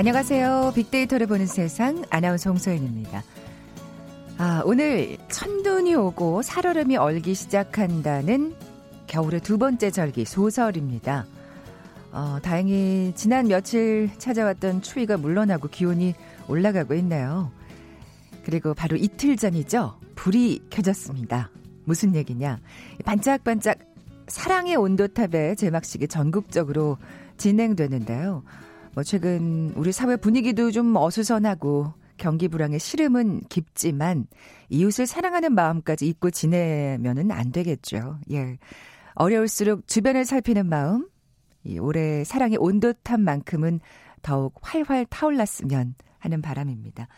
안녕하세요. 0.00 0.72
빅데이터를 0.76 1.26
보는 1.26 1.44
세상 1.44 2.02
아나운서 2.08 2.48
홍소연입니다. 2.48 3.22
아, 4.38 4.62
오늘 4.64 5.18
천눈이 5.28 5.94
오고 5.94 6.40
살얼음이 6.40 6.96
얼기 6.96 7.34
시작한다는 7.34 8.54
겨울의 9.08 9.40
두 9.40 9.58
번째 9.58 9.90
절기 9.90 10.24
소설입니다. 10.24 11.26
어, 12.12 12.38
다행히 12.42 13.12
지난 13.14 13.48
며칠 13.48 14.08
찾아왔던 14.16 14.80
추위가 14.80 15.18
물러나고 15.18 15.68
기온이 15.68 16.14
올라가고 16.48 16.94
있네요. 16.94 17.52
그리고 18.42 18.72
바로 18.72 18.96
이틀 18.96 19.36
전이죠. 19.36 19.98
불이 20.14 20.62
켜졌습니다. 20.70 21.50
무슨 21.84 22.14
얘기냐? 22.14 22.58
반짝반짝 23.04 23.78
사랑의 24.28 24.76
온도탑의 24.76 25.56
제막식이 25.56 26.08
전국적으로 26.08 26.96
진행되는데요. 27.36 28.42
뭐 28.94 29.04
최근 29.04 29.72
우리 29.76 29.92
사회 29.92 30.16
분위기도 30.16 30.70
좀 30.70 30.96
어수선하고 30.96 31.94
경기 32.16 32.48
불황의 32.48 32.78
시름은 32.78 33.42
깊지만 33.48 34.26
이웃을 34.68 35.06
사랑하는 35.06 35.54
마음까지 35.54 36.06
잊고 36.06 36.30
지내면은 36.30 37.30
안 37.30 37.50
되겠죠. 37.52 38.18
예. 38.32 38.58
어려울수록 39.14 39.86
주변을 39.86 40.24
살피는 40.24 40.66
마음, 40.66 41.08
이 41.64 41.78
올해 41.78 42.24
사랑의 42.24 42.58
온도탑만큼은 42.58 43.80
더욱 44.22 44.54
활활 44.60 45.06
타올랐으면 45.06 45.94
하는 46.18 46.42
바람입니다. 46.42 47.08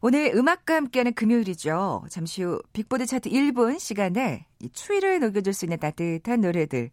오늘 0.00 0.32
음악과 0.34 0.76
함께하는 0.76 1.12
금요일이죠. 1.14 2.04
잠시 2.08 2.42
후 2.42 2.60
빅보드 2.72 3.06
차트 3.06 3.30
1분 3.30 3.78
시간에 3.78 4.46
이 4.60 4.68
추위를 4.70 5.20
녹여줄 5.20 5.52
수 5.52 5.64
있는 5.64 5.78
따뜻한 5.78 6.40
노래들. 6.40 6.90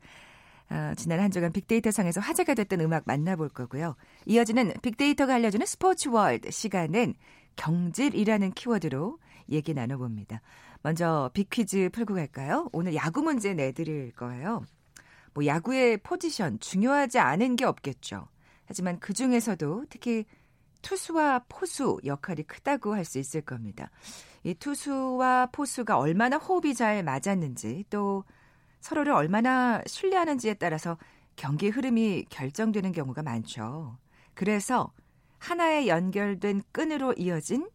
어, 0.69 0.94
지난 0.97 1.19
한 1.19 1.31
주간 1.31 1.52
빅데이터 1.52 1.91
상에서 1.91 2.19
화제가 2.21 2.53
됐던 2.55 2.81
음악 2.81 3.03
만나볼 3.05 3.49
거고요. 3.49 3.95
이어지는 4.25 4.73
빅데이터가 4.81 5.35
알려주는 5.35 5.66
스포츠 5.66 6.09
월드 6.09 6.49
시간은 6.49 7.13
경질이라는 7.55 8.52
키워드로 8.53 9.19
얘기 9.49 9.73
나눠봅니다. 9.73 10.41
먼저 10.81 11.30
빅퀴즈 11.33 11.89
풀고 11.93 12.16
갈까요? 12.16 12.69
오늘 12.71 12.95
야구 12.95 13.21
문제 13.21 13.53
내드릴 13.53 14.11
거예요. 14.13 14.63
뭐 15.33 15.45
야구의 15.45 15.97
포지션 15.97 16.59
중요하지 16.59 17.19
않은 17.19 17.55
게 17.55 17.66
없겠죠. 17.66 18.27
하지만 18.66 18.99
그 18.99 19.13
중에서도 19.13 19.86
특히 19.89 20.25
투수와 20.81 21.45
포수 21.49 21.99
역할이 22.05 22.43
크다고 22.43 22.93
할 22.95 23.05
수 23.05 23.19
있을 23.19 23.41
겁니다. 23.41 23.89
이 24.43 24.53
투수와 24.53 25.47
포수가 25.52 25.97
얼마나 25.97 26.38
호흡이 26.38 26.73
잘 26.75 27.03
맞았는지 27.03 27.86
또 27.89 28.23
서로를 28.86 29.14
얼마나 29.14 29.81
신뢰하는지에 29.88 30.53
따라서 30.55 30.95
경기 31.36 31.69
흐름이 31.69 32.25
결정되는 32.30 32.92
경우가 32.92 33.23
많죠. 33.23 33.97
그래서 34.36 34.94
하나에 35.39 35.88
연결된 35.88 36.61
끈으로 36.72 37.14
이어진 37.14 37.67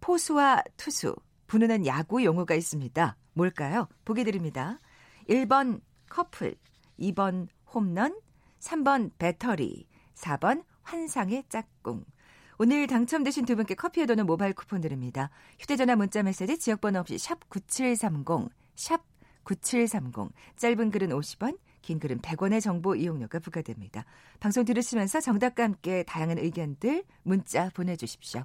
포수와 0.00 0.62
투수, 0.78 1.14
부르는 1.48 1.84
야구 1.84 2.24
용어가 2.24 2.54
있습니다. 2.54 3.14
뭘까요? 3.34 3.88
보기 4.06 4.24
드립니다. 4.24 4.80
1번 5.28 5.82
커플, 6.08 6.54
2번 6.98 7.48
홈런, 7.74 8.18
3번 8.60 9.10
배터리, 9.18 9.86
4번 10.14 10.64
환상의 10.80 11.44
짝꿍. 11.50 12.06
오늘 12.56 12.86
당첨되신 12.86 13.44
두 13.44 13.54
분께 13.54 13.74
커피에 13.74 14.06
도는 14.06 14.24
모바일 14.24 14.54
쿠폰 14.54 14.80
드립니다. 14.80 15.28
휴대전화 15.58 15.96
문자 15.96 16.22
메시지 16.22 16.56
지역번호 16.56 17.00
없이 17.00 17.18
샵 17.18 17.50
9730, 17.50 18.48
샵 18.76 19.13
9730. 19.44 20.30
짧은 20.56 20.90
글은 20.90 21.10
50원, 21.10 21.58
긴 21.82 21.98
글은 21.98 22.20
100원의 22.20 22.60
정보 22.60 22.94
이용료가 22.94 23.38
부과됩니다. 23.38 24.04
방송 24.40 24.64
들으시면서 24.64 25.20
정답과 25.20 25.64
함께 25.64 26.02
다양한 26.04 26.38
의견들 26.38 27.04
문자 27.22 27.68
보내주십시오. 27.70 28.44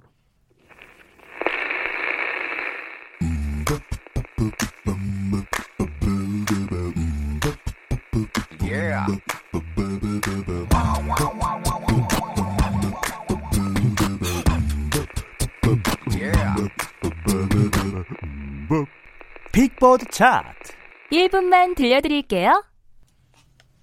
빅보드 19.51 20.05
차트 20.11 20.78
1분만 21.11 21.75
들려드릴게요. 21.75 22.63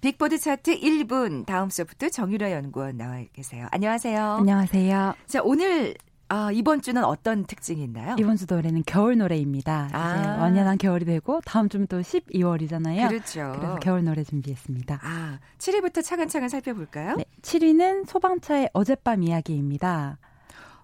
빅보드 0.01 0.37
차트 0.37 0.79
1분 0.79 1.45
다음 1.45 1.69
수부터 1.69 2.09
정유라 2.09 2.51
연구원 2.51 2.97
나와 2.97 3.21
계세요. 3.33 3.67
안녕하세요. 3.71 4.21
안녕하세요. 4.39 5.15
자 5.25 5.41
오늘 5.43 5.95
아, 6.29 6.51
이번 6.51 6.81
주는 6.81 7.03
어떤 7.03 7.45
특징이 7.45 7.81
있나요? 7.83 8.15
이번 8.19 8.35
주 8.35 8.45
노래는 8.49 8.83
겨울 8.85 9.17
노래입니다. 9.17 9.89
아. 9.93 10.19
이제 10.19 10.27
완연한 10.29 10.77
겨울이 10.77 11.05
되고 11.05 11.39
다음 11.45 11.69
주면 11.69 11.87
또 11.87 12.01
12월이잖아요. 12.01 13.07
그렇죠. 13.07 13.53
그래서 13.55 13.75
겨울 13.79 14.03
노래 14.03 14.23
준비했습니다. 14.25 14.99
아, 15.01 15.39
7위부터 15.57 16.03
차근차근 16.03 16.49
살펴볼까요? 16.49 17.15
네, 17.15 17.23
7위는 17.41 18.07
소방차의 18.07 18.69
어젯밤 18.73 19.23
이야기입니다. 19.23 20.17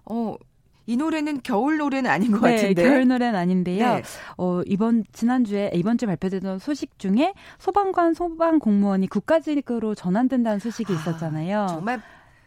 어, 0.06 0.34
이 0.86 0.96
노래는 0.96 1.40
겨울 1.42 1.78
노래는 1.78 2.10
아닌 2.10 2.30
것 2.30 2.46
네, 2.46 2.56
같은데. 2.56 2.82
겨울 2.82 3.08
노래는 3.08 3.38
아닌데요. 3.38 3.94
네. 3.96 4.02
어, 4.36 4.60
이번 4.66 5.04
지난주에 5.12 5.70
이번 5.74 5.96
주 5.98 6.06
발표되던 6.06 6.58
소식 6.58 6.98
중에 6.98 7.34
소방관 7.58 8.14
소방 8.14 8.58
공무원이 8.58 9.06
국가직으로 9.08 9.94
전환된다는 9.94 10.58
소식이 10.58 10.92
아, 10.92 10.96
있었잖아요. 10.96 11.66
정말 11.68 12.02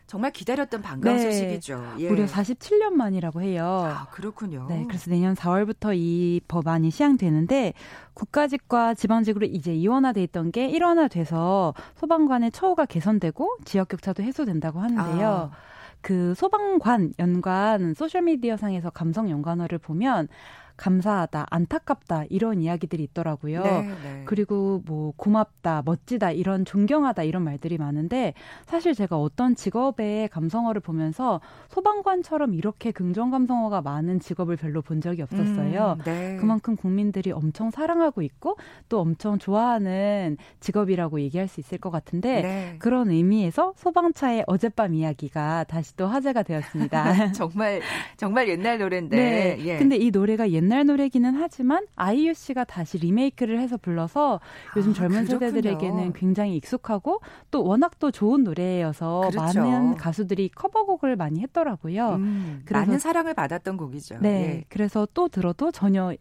정말 0.06 0.32
기다렸던 0.32 0.82
반가운 0.82 1.18
네, 1.18 1.22
소식이죠. 1.22 1.96
예. 2.00 2.08
무려 2.08 2.26
47년 2.26 2.92
만이라고 2.94 3.42
해요. 3.42 3.66
아, 3.94 4.08
그렇군요. 4.12 4.66
네, 4.70 4.86
그래서 4.88 5.12
내년 5.12 5.36
4월부터 5.36 5.94
이 5.98 6.40
법안이 6.48 6.92
시행되는데 6.92 7.74
국가직과 8.14 8.94
지방직으로 8.94 9.48
이제 9.48 9.76
이원화돼 9.76 10.24
있던 10.24 10.54
게 10.54 10.68
일원화돼서 10.70 11.74
소방관의 11.96 12.52
처우가 12.52 12.86
개선되고 12.86 13.58
지역 13.66 13.90
격차도 13.90 14.24
해소된다고 14.24 14.80
하는데요. 14.80 15.52
아. 15.52 15.67
그 16.08 16.34
소방관 16.36 17.12
연관 17.20 17.94
소셜미디어 17.94 18.56
상에서 18.56 18.90
감성 18.90 19.30
연관어를 19.30 19.78
보면 19.78 20.30
감사하다, 20.78 21.48
안타깝다 21.50 22.26
이런 22.30 22.62
이야기들이 22.62 23.04
있더라고요. 23.04 23.64
네, 23.64 23.82
네. 23.82 24.22
그리고 24.26 24.82
뭐 24.86 25.12
고맙다, 25.18 25.82
멋지다 25.84 26.32
이런 26.32 26.66
존경하다 26.66 27.24
이런 27.24 27.44
말들이 27.44 27.78
많은데 27.78 28.34
사실 28.68 28.94
제가 28.94 29.18
어떤 29.18 29.56
직업의 29.56 30.30
감성어를 30.30 30.82
보면서 30.82 31.42
소방관처럼 31.70 32.54
이렇게 32.54 32.92
긍정 32.92 33.32
감성어가 33.32 33.82
많은 33.82 34.20
직업을 34.20 34.56
별로 34.56 34.82
본 34.82 35.02
적이 35.02 35.24
없었어요. 35.24 35.98
음, 36.00 36.04
네. 36.06 36.38
그만큼 36.40 36.76
국민들이 36.76 37.32
엄청 37.32 37.72
사랑하고 37.72 38.22
있고 38.22 38.56
또 38.88 39.00
엄청 39.00 39.40
좋아하는 39.40 40.38
직업이라고 40.60 41.20
얘기할 41.22 41.48
수 41.48 41.60
있을 41.60 41.80
것 41.80 41.90
같은데 41.90 42.42
네. 42.42 42.76
그런 42.78 43.10
의미에서 43.10 43.74
소방차의 43.78 44.44
어젯밤 44.46 44.94
이야기가 44.94 45.66
다시 45.66 45.96
또 45.96 46.06
화제가 46.06 46.44
되었습니다. 46.44 47.32
정말 47.34 47.82
정말 48.16 48.48
옛날 48.48 48.78
노래인데. 48.78 49.18
네. 49.18 49.58
예. 49.66 49.78
근데 49.78 49.96
이 49.96 50.12
노래가 50.12 50.50
옛 50.52 50.67
옛날 50.68 50.86
노래기는 50.86 51.36
하지만 51.36 51.88
아이유 51.96 52.34
씨가 52.34 52.66
다시 52.66 52.98
리메이크를 52.98 53.60
해서 53.60 53.78
불러서 53.78 54.42
요즘 54.76 54.92
아, 54.92 54.94
젊은 54.94 55.26
그렇군요. 55.26 55.50
세대들에게는 55.50 56.14
굉장히 56.14 56.58
익숙하고 56.58 57.22
또 57.52 57.64
워낙 57.64 57.98
또 58.00 58.12
좋은 58.12 58.44
노래여서 58.44 59.22
그렇죠. 59.32 59.62
많은 59.62 59.96
가수들이 59.96 60.50
커버곡을 60.50 61.16
많이 61.16 61.40
했더라고요. 61.42 62.16
음, 62.16 62.64
그래서, 62.66 62.86
많은 62.86 63.00
사랑을 63.00 63.34
받았던 63.34 63.78
곡이죠. 63.78 64.20
네, 64.22 64.30
예. 64.30 64.64
그래서 64.68 65.08
또 65.14 65.30
들어도 65.30 65.72
전혀 65.72 66.14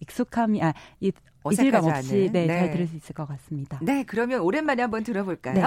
익숙함이 0.00 0.62
아 0.62 0.72
이, 1.00 1.12
이질감 1.52 1.84
없이 1.84 2.30
네, 2.32 2.46
네, 2.46 2.58
잘 2.58 2.70
들을 2.70 2.86
수 2.86 2.96
있을 2.96 3.14
것 3.14 3.28
같습니다. 3.28 3.78
네, 3.82 4.04
그러면 4.06 4.40
오랜만에 4.40 4.80
한번 4.80 5.04
들어볼까요? 5.04 5.54
네. 5.54 5.62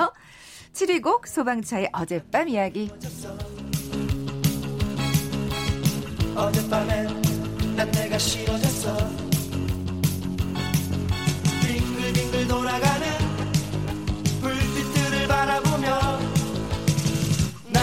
7위 0.73 1.03
곡 1.03 1.27
소방차의 1.27 1.89
어젯밤 1.93 2.49
이야기. 2.49 2.89
어젯밤엔 6.35 7.22
난 7.83 7.91
내가 7.91 8.17
싫어졌어. 8.17 8.95
빙글빙글 11.65 12.47
돌아가는 12.47 13.07
불빛들을 14.39 15.27
바라보며 15.27 16.19
나 17.71 17.81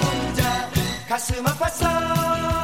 혼자 0.00 0.68
가슴 1.08 1.44
아팠어 1.44 2.57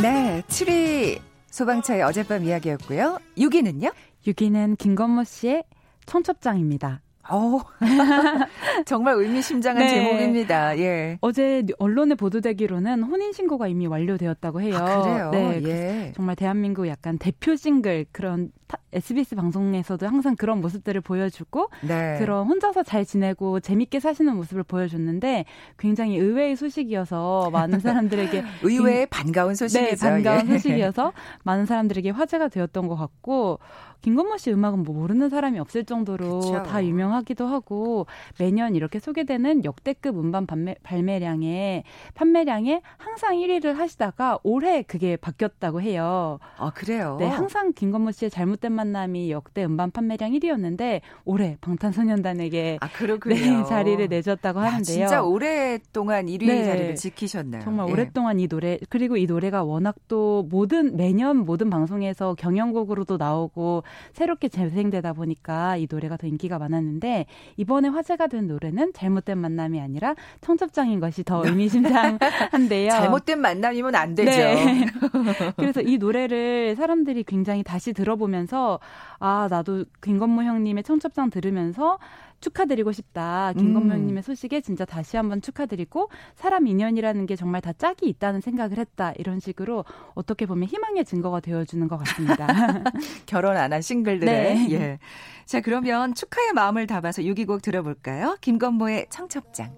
7위 0.48 1.20
소방차의 1.50 2.02
어젯밤 2.02 2.44
이야기였고요. 2.44 3.18
6위는요? 3.36 3.92
6위는 4.26 4.78
김건모 4.78 5.24
씨의 5.24 5.64
청첩장입니다. 6.06 7.02
어, 7.30 7.60
정말 8.86 9.14
의미심장한 9.14 9.82
네. 9.82 9.90
제목입니다. 9.90 10.78
예. 10.78 11.18
어제 11.20 11.64
언론에 11.78 12.14
보도되기로는 12.14 13.02
혼인 13.02 13.32
신고가 13.32 13.68
이미 13.68 13.86
완료되었다고 13.86 14.60
해요. 14.60 14.76
아, 14.76 15.02
그래요? 15.02 15.30
네, 15.30 15.60
예. 15.64 16.12
정말 16.14 16.36
대한민국 16.36 16.88
약간 16.88 17.18
대표 17.18 17.56
싱글 17.56 18.06
그런 18.12 18.50
타, 18.66 18.78
SBS 18.92 19.36
방송에서도 19.36 20.06
항상 20.06 20.36
그런 20.36 20.60
모습들을 20.60 21.00
보여주고 21.00 21.70
네. 21.82 22.16
그런 22.18 22.46
혼자서 22.46 22.82
잘 22.82 23.04
지내고 23.04 23.60
재밌게 23.60 24.00
사시는 24.00 24.34
모습을 24.36 24.62
보여줬는데 24.64 25.44
굉장히 25.78 26.16
의외의 26.16 26.56
소식이어서 26.56 27.50
많은 27.50 27.78
사람들에게 27.80 28.44
의외의 28.62 29.06
반가운 29.06 29.54
소식이죠. 29.54 29.96
네, 29.96 30.10
반가운 30.10 30.48
예. 30.48 30.52
소식이어서 30.52 31.12
많은 31.44 31.66
사람들에게 31.66 32.10
화제가 32.10 32.48
되었던 32.48 32.88
것 32.88 32.96
같고 32.96 33.58
김건모 34.02 34.38
씨 34.38 34.50
음악은 34.52 34.82
뭐 34.82 34.94
모르는 34.94 35.28
사람이 35.28 35.58
없을 35.58 35.84
정도로 35.84 36.40
그쵸. 36.40 36.62
다 36.62 36.84
유명하기도 36.84 37.46
하고 37.46 38.06
매년 38.38 38.74
이렇게 38.74 38.98
소개되는 38.98 39.64
역대급 39.64 40.18
음반 40.18 40.46
판매, 40.46 40.74
발매량에 40.82 41.84
판매량에 42.14 42.82
항상 42.96 43.36
1위를 43.36 43.74
하시다가 43.74 44.38
올해 44.42 44.82
그게 44.82 45.16
바뀌었다고 45.16 45.80
해요. 45.82 46.38
아, 46.56 46.70
그래요? 46.70 47.16
네, 47.18 47.26
항상 47.26 47.72
김건모 47.72 48.12
씨의 48.12 48.30
잘못된 48.30 48.72
만남이 48.72 49.30
역대 49.30 49.64
음반 49.64 49.90
판매량 49.90 50.32
1위였는데 50.32 51.00
올해 51.24 51.56
방탄소년단에게 51.60 52.78
아, 52.80 52.88
그렇군요. 52.88 53.34
네, 53.34 53.64
자리를 53.64 54.08
내줬다고 54.08 54.60
야, 54.60 54.64
하는데요. 54.64 54.82
진짜 54.84 55.22
오랫동안 55.22 56.26
1위 56.26 56.46
네. 56.46 56.64
자리를 56.64 56.94
지키셨나요? 56.94 57.62
정말 57.62 57.88
예. 57.88 57.92
오랫동안 57.92 58.40
이 58.40 58.48
노래 58.48 58.78
그리고 58.88 59.16
이 59.16 59.26
노래가 59.26 59.62
워낙 59.62 59.96
또 60.08 60.46
모든 60.50 60.96
매년 60.96 61.38
모든 61.38 61.70
방송에서 61.70 62.34
경연곡으로도 62.34 63.16
나오고 63.16 63.82
새롭게 64.12 64.48
재생되다 64.48 65.12
보니까 65.12 65.76
이 65.76 65.86
노래가 65.90 66.16
더 66.16 66.26
인기가 66.26 66.58
많았는데 66.58 67.26
이번에 67.56 67.88
화제가 67.88 68.26
된 68.26 68.46
노래는 68.46 68.92
잘못된 68.92 69.38
만남이 69.38 69.80
아니라 69.80 70.14
청첩장인 70.40 71.00
것이 71.00 71.24
더 71.24 71.44
의미심장한데요. 71.44 72.90
잘못된 72.90 73.40
만남이면 73.40 73.94
안 73.94 74.14
되죠. 74.14 74.30
네. 74.30 74.86
그래서 75.56 75.80
이 75.80 75.98
노래를 75.98 76.76
사람들이 76.76 77.24
굉장히 77.24 77.62
다시 77.62 77.92
들어보면서 77.92 78.80
아 79.18 79.48
나도 79.50 79.84
김건모 80.02 80.42
형님의 80.42 80.82
청첩장 80.84 81.30
들으면서 81.30 81.98
축하드리고 82.40 82.92
싶다. 82.92 83.52
김건모 83.54 83.94
음. 83.94 84.00
형님의 84.00 84.22
소식에 84.22 84.60
진짜 84.60 84.84
다시 84.84 85.16
한번 85.16 85.40
축하드리고 85.40 86.10
사람 86.34 86.66
인연이라는 86.66 87.26
게 87.26 87.36
정말 87.36 87.60
다 87.60 87.72
짝이 87.72 88.08
있다는 88.08 88.40
생각을 88.40 88.78
했다. 88.78 89.12
이런 89.16 89.40
식으로 89.40 89.84
어떻게 90.14 90.46
보면 90.46 90.68
희망의 90.68 91.04
증거가 91.04 91.40
되어주는 91.40 91.88
것 91.88 91.96
같습니다. 91.98 92.46
결혼 93.26 93.56
안 93.56 93.70
한 93.72 93.82
싱글들의. 93.82 94.54
네. 94.54 94.68
예. 94.72 94.98
자, 95.46 95.60
그러면 95.60 96.14
축하의 96.14 96.52
마음을 96.54 96.86
담아서 96.86 97.22
6위곡 97.22 97.62
들어볼까요? 97.62 98.36
김건모의 98.40 99.06
청첩장. 99.10 99.74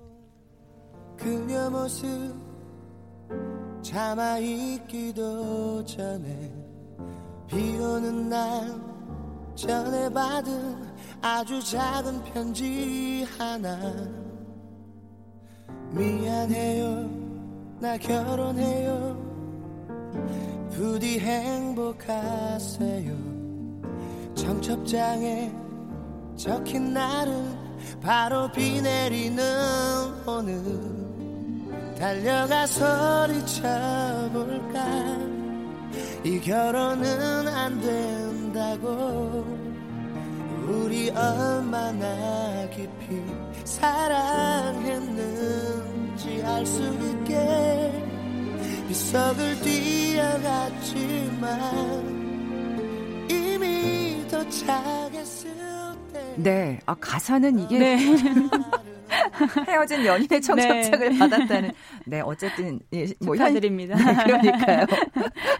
그녀 1.19 1.71
모습 1.71 2.09
참아 3.83 4.39
있기도 4.39 5.85
전에 5.85 6.53
비 7.49 7.57
오는 7.79 8.29
날 8.29 8.71
전에 9.55 10.09
받은 10.11 10.93
아주 11.21 11.63
작은 11.63 12.25
편지 12.25 13.27
하나. 13.39 13.79
미안해요. 15.91 17.11
나 17.79 17.97
결혼해요. 17.97 19.21
부디 20.73 21.19
행복하세요. 21.21 23.13
청첩장에 24.35 25.53
적힌 26.37 26.93
날은 26.93 27.57
바로 28.01 28.51
비 28.53 28.81
내리는 28.81 29.45
오늘. 30.27 30.63
달려가 31.99 32.67
소리쳐볼까? 32.67 33.63
이 36.25 36.41
결혼은 36.41 37.47
안 37.49 37.81
된다고 38.63 39.45
우리 40.69 41.11
얼마나 41.11 42.69
깊이 42.71 43.21
사랑했는지 43.65 45.03
알 46.45 46.65
수 46.65 46.83
있게 46.83 48.03
빗속을 48.89 49.59
뛰어갔지만 49.61 50.87
이미 53.29 54.25
도착했을 54.31 55.51
때 56.13 56.35
네. 56.37 56.79
아, 56.87 56.95
가사는 56.95 57.59
이게 57.59 57.79
네. 57.79 57.97
헤어진 59.69 60.05
연인의 60.07 60.41
청첩장을 60.41 61.19
받았다는. 61.19 61.73
네, 62.07 62.21
어쨌든 62.23 62.81
예, 62.95 63.07
뭐 63.21 63.37
현- 63.37 63.49
축하드립니다. 63.49 63.95
네, 63.97 64.15
그러니까요. 64.25 64.87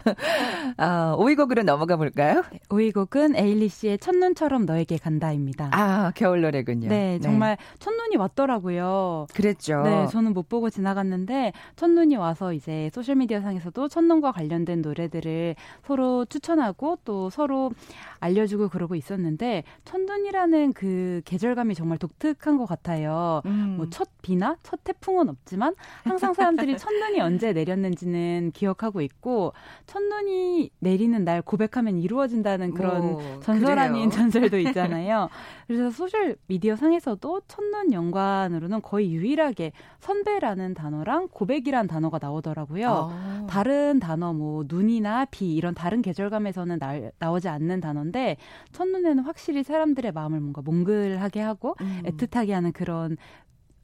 아, 0.83 1.15
5위 1.17 1.37
곡으로 1.37 1.63
넘어가 1.63 1.95
볼까요? 1.95 2.43
5위 2.69 2.92
곡은 2.92 3.37
에일리 3.37 3.69
씨의 3.69 3.99
첫눈처럼 3.99 4.65
너에게 4.65 4.97
간다입니다. 4.97 5.69
아, 5.71 6.11
겨울 6.13 6.41
노래군요. 6.41 6.89
네, 6.89 7.19
정말 7.19 7.57
첫눈이 7.79 8.17
왔더라고요. 8.17 9.27
그랬죠. 9.33 9.81
네, 9.83 10.07
저는 10.07 10.33
못 10.33 10.49
보고 10.49 10.69
지나갔는데 10.69 11.53
첫눈이 11.77 12.17
와서 12.17 12.51
이제 12.51 12.89
소셜 12.93 13.15
미디어 13.15 13.39
상에서도 13.39 13.87
첫눈과 13.87 14.33
관련된 14.33 14.81
노래들을 14.81 15.55
서로 15.83 16.25
추천하고 16.25 16.97
또 17.05 17.29
서로 17.29 17.71
알려주고 18.19 18.67
그러고 18.67 18.95
있었는데 18.95 19.63
첫눈이라는 19.85 20.73
그 20.73 21.21
계절감이 21.23 21.75
정말 21.75 21.97
독특한 21.97 22.57
것 22.57 22.65
같아요. 22.65 23.41
음. 23.45 23.75
뭐 23.77 23.93
첫 23.93 24.09
비나 24.21 24.57
첫 24.63 24.83
태풍은 24.83 25.29
없지만 25.29 25.75
항상 26.03 26.33
사람들이 26.33 26.75
첫눈이 26.77 27.21
언제 27.21 27.53
내렸는지는 27.53 28.51
기억하고 28.53 29.01
있고 29.01 29.53
첫눈이 29.85 30.72
내리는 30.79 31.23
날 31.23 31.41
고백하면 31.41 31.97
이루어진다는 31.97 32.73
그런 32.73 33.15
오, 33.15 33.39
전설 33.39 33.79
아닌. 33.79 34.09
전설도 34.09 34.57
있잖아요. 34.59 35.29
그래서 35.67 35.89
소셜 35.89 36.35
미디어 36.47 36.75
상에서도 36.75 37.41
첫눈 37.47 37.93
연관으로는 37.93 38.81
거의 38.81 39.13
유일하게 39.13 39.71
선배라는 39.99 40.73
단어랑 40.73 41.29
고백이란 41.31 41.87
단어가 41.87 42.19
나오더라고요. 42.21 43.09
아. 43.11 43.47
다른 43.49 43.99
단어 43.99 44.33
뭐 44.33 44.63
눈이나 44.67 45.25
비 45.25 45.55
이런 45.55 45.73
다른 45.73 46.01
계절감에서는 46.01 46.79
나, 46.79 46.99
나오지 47.19 47.47
않는 47.47 47.79
단어인데 47.79 48.37
첫눈에는 48.73 49.23
확실히 49.23 49.63
사람들의 49.63 50.11
마음을 50.11 50.39
뭔가 50.39 50.61
몽글하게 50.61 51.39
하고 51.39 51.75
음. 51.81 52.01
애틋하게 52.05 52.51
하는 52.51 52.71
그런 52.71 53.17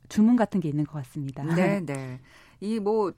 주문 0.10 0.36
같은 0.36 0.60
게 0.60 0.68
있는 0.68 0.86
것 0.86 0.94
같습니다. 0.94 1.44
네, 1.44 1.80
네. 1.86 2.20
이뭐 2.60 3.14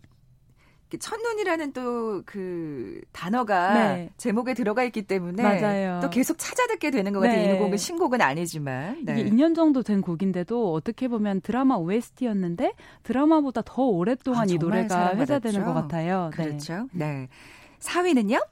첫눈이라는 0.97 1.73
또 1.73 2.21
그 2.25 3.01
단어가 3.11 3.73
네. 3.73 4.09
제목에 4.17 4.53
들어가 4.53 4.83
있기 4.83 5.03
때문에 5.03 5.41
맞아요. 5.43 5.99
또 6.01 6.09
계속 6.09 6.37
찾아 6.37 6.67
듣게 6.67 6.91
되는 6.91 7.11
것 7.13 7.19
같아요. 7.19 7.47
네. 7.47 7.55
이 7.55 7.59
곡은 7.59 7.77
신곡은 7.77 8.21
아니지만. 8.21 9.03
네. 9.03 9.19
이게 9.19 9.29
2년 9.29 9.55
정도 9.55 9.83
된 9.83 10.01
곡인데도 10.01 10.73
어떻게 10.73 11.07
보면 11.07 11.41
드라마 11.41 11.75
OST였는데 11.75 12.73
드라마보다 13.03 13.61
더 13.65 13.83
오랫동안 13.83 14.41
아, 14.41 14.45
이 14.49 14.57
노래가. 14.57 15.15
회자되는 15.15 15.65
것 15.65 15.73
같아요. 15.73 16.31
네. 16.35 16.43
그렇죠. 16.43 16.87
네. 16.91 17.27
4위는요? 17.79 18.45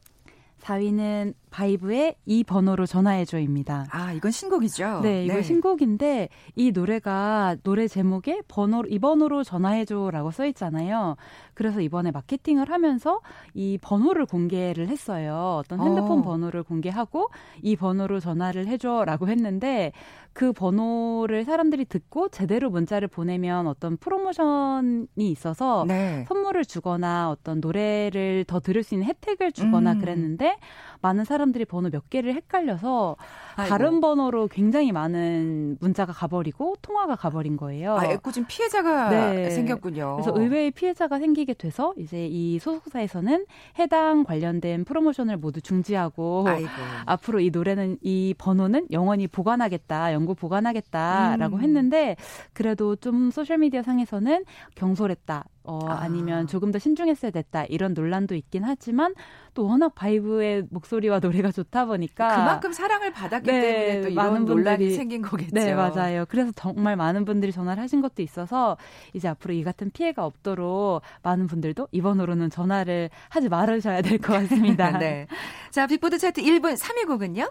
4위는 0.61 1.33
바이브의 1.49 2.15
이 2.25 2.43
번호로 2.43 2.85
전화해줘입니다. 2.85 3.87
아, 3.91 4.13
이건 4.13 4.31
신곡이죠. 4.31 5.01
네, 5.01 5.25
이거 5.25 5.41
신곡인데 5.41 6.29
이 6.55 6.71
노래가 6.71 7.55
노래 7.63 7.87
제목에 7.87 8.41
번호 8.47 8.83
이 8.87 8.99
번호로 8.99 9.43
전화해줘라고 9.43 10.31
써 10.31 10.45
있잖아요. 10.47 11.15
그래서 11.53 11.81
이번에 11.81 12.11
마케팅을 12.11 12.69
하면서 12.69 13.21
이 13.53 13.77
번호를 13.81 14.25
공개를 14.25 14.87
했어요. 14.87 15.59
어떤 15.59 15.81
핸드폰 15.81 16.19
어. 16.19 16.21
번호를 16.21 16.63
공개하고 16.63 17.29
이 17.61 17.75
번호로 17.75 18.19
전화를 18.19 18.67
해줘라고 18.67 19.27
했는데 19.27 19.91
그 20.33 20.53
번호를 20.53 21.43
사람들이 21.43 21.85
듣고 21.85 22.29
제대로 22.29 22.69
문자를 22.69 23.07
보내면 23.07 23.67
어떤 23.67 23.97
프로모션이 23.97 25.07
있어서 25.17 25.83
네. 25.87 26.23
선물을 26.27 26.63
주거나 26.65 27.29
어떤 27.29 27.59
노래를 27.59 28.45
더 28.47 28.59
들을 28.59 28.83
수 28.83 28.95
있는 28.95 29.07
혜택을 29.07 29.51
주거나 29.51 29.93
음. 29.93 29.99
그랬는데 29.99 30.57
많은 31.01 31.23
사람들이 31.23 31.65
번호 31.65 31.89
몇 31.89 32.09
개를 32.09 32.33
헷갈려서 32.33 33.15
아이고. 33.55 33.69
다른 33.69 34.01
번호로 34.01 34.47
굉장히 34.47 34.91
많은 34.91 35.77
문자가 35.79 36.13
가버리고 36.13 36.75
통화가 36.81 37.15
가버린 37.15 37.57
거예요. 37.57 37.95
아, 37.95 38.05
애꿎은 38.05 38.47
피해자가 38.47 39.09
네. 39.09 39.49
생겼군요. 39.49 40.17
그래서 40.17 40.33
의외의 40.35 40.71
피해자가 40.71 41.19
생기게 41.19 41.53
돼서 41.53 41.93
이제 41.97 42.27
이 42.27 42.59
소속사에서는 42.59 43.45
해당 43.79 44.23
관련된 44.23 44.85
프로모션을 44.85 45.37
모두 45.37 45.61
중지하고 45.61 46.45
아이고. 46.47 46.69
앞으로 47.05 47.39
이 47.39 47.49
노래는 47.49 47.97
이 48.01 48.33
번호는 48.37 48.87
영원히 48.91 49.27
보관하겠다, 49.27 50.13
영구 50.13 50.35
보관하겠다라고 50.35 51.57
음. 51.57 51.61
했는데 51.61 52.15
그래도 52.53 52.95
좀 52.95 53.31
소셜 53.31 53.57
미디어 53.59 53.81
상에서는 53.83 54.43
경솔했다. 54.75 55.45
어, 55.69 55.87
아. 55.87 55.99
아니면 56.01 56.47
조금 56.47 56.71
더 56.71 56.79
신중했어야 56.79 57.31
됐다 57.31 57.65
이런 57.65 57.93
논란도 57.93 58.35
있긴 58.35 58.63
하지만 58.63 59.13
또 59.53 59.65
워낙 59.67 59.93
바이브의 59.95 60.67
목소리와 60.71 61.19
노래가 61.19 61.51
좋다 61.51 61.85
보니까 61.85 62.35
그만큼 62.35 62.71
사랑을 62.71 63.11
받았기 63.11 63.45
네, 63.51 63.61
때문에 63.61 64.09
또 64.09 64.15
많은 64.15 64.45
논란이 64.45 64.91
생긴 64.91 65.21
거겠죠. 65.21 65.51
네, 65.53 65.73
맞아요. 65.75 66.25
그래서 66.27 66.51
정말 66.55 66.95
많은 66.95 67.25
분들이 67.25 67.51
전화를 67.51 67.81
하신 67.83 68.01
것도 68.01 68.21
있어서 68.21 68.77
이제 69.13 69.27
앞으로 69.27 69.53
이 69.53 69.63
같은 69.63 69.91
피해가 69.91 70.25
없도록 70.25 71.01
많은 71.23 71.47
분들도 71.47 71.87
이번으로는 71.91 72.49
전화를 72.49 73.09
하지 73.29 73.49
말으셔야 73.49 74.01
될 74.01 74.19
것 74.19 74.33
같습니다. 74.33 74.91
네. 74.99 75.27
자, 75.71 75.87
빅보드 75.87 76.17
차트 76.17 76.41
1분 76.41 76.77
3위 76.77 77.05
곡은요? 77.07 77.49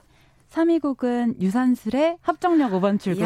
3위 0.51 0.81
곡은 0.81 1.41
유산슬의 1.41 2.19
합정역 2.23 2.73
5번 2.73 2.99
출구. 2.99 3.23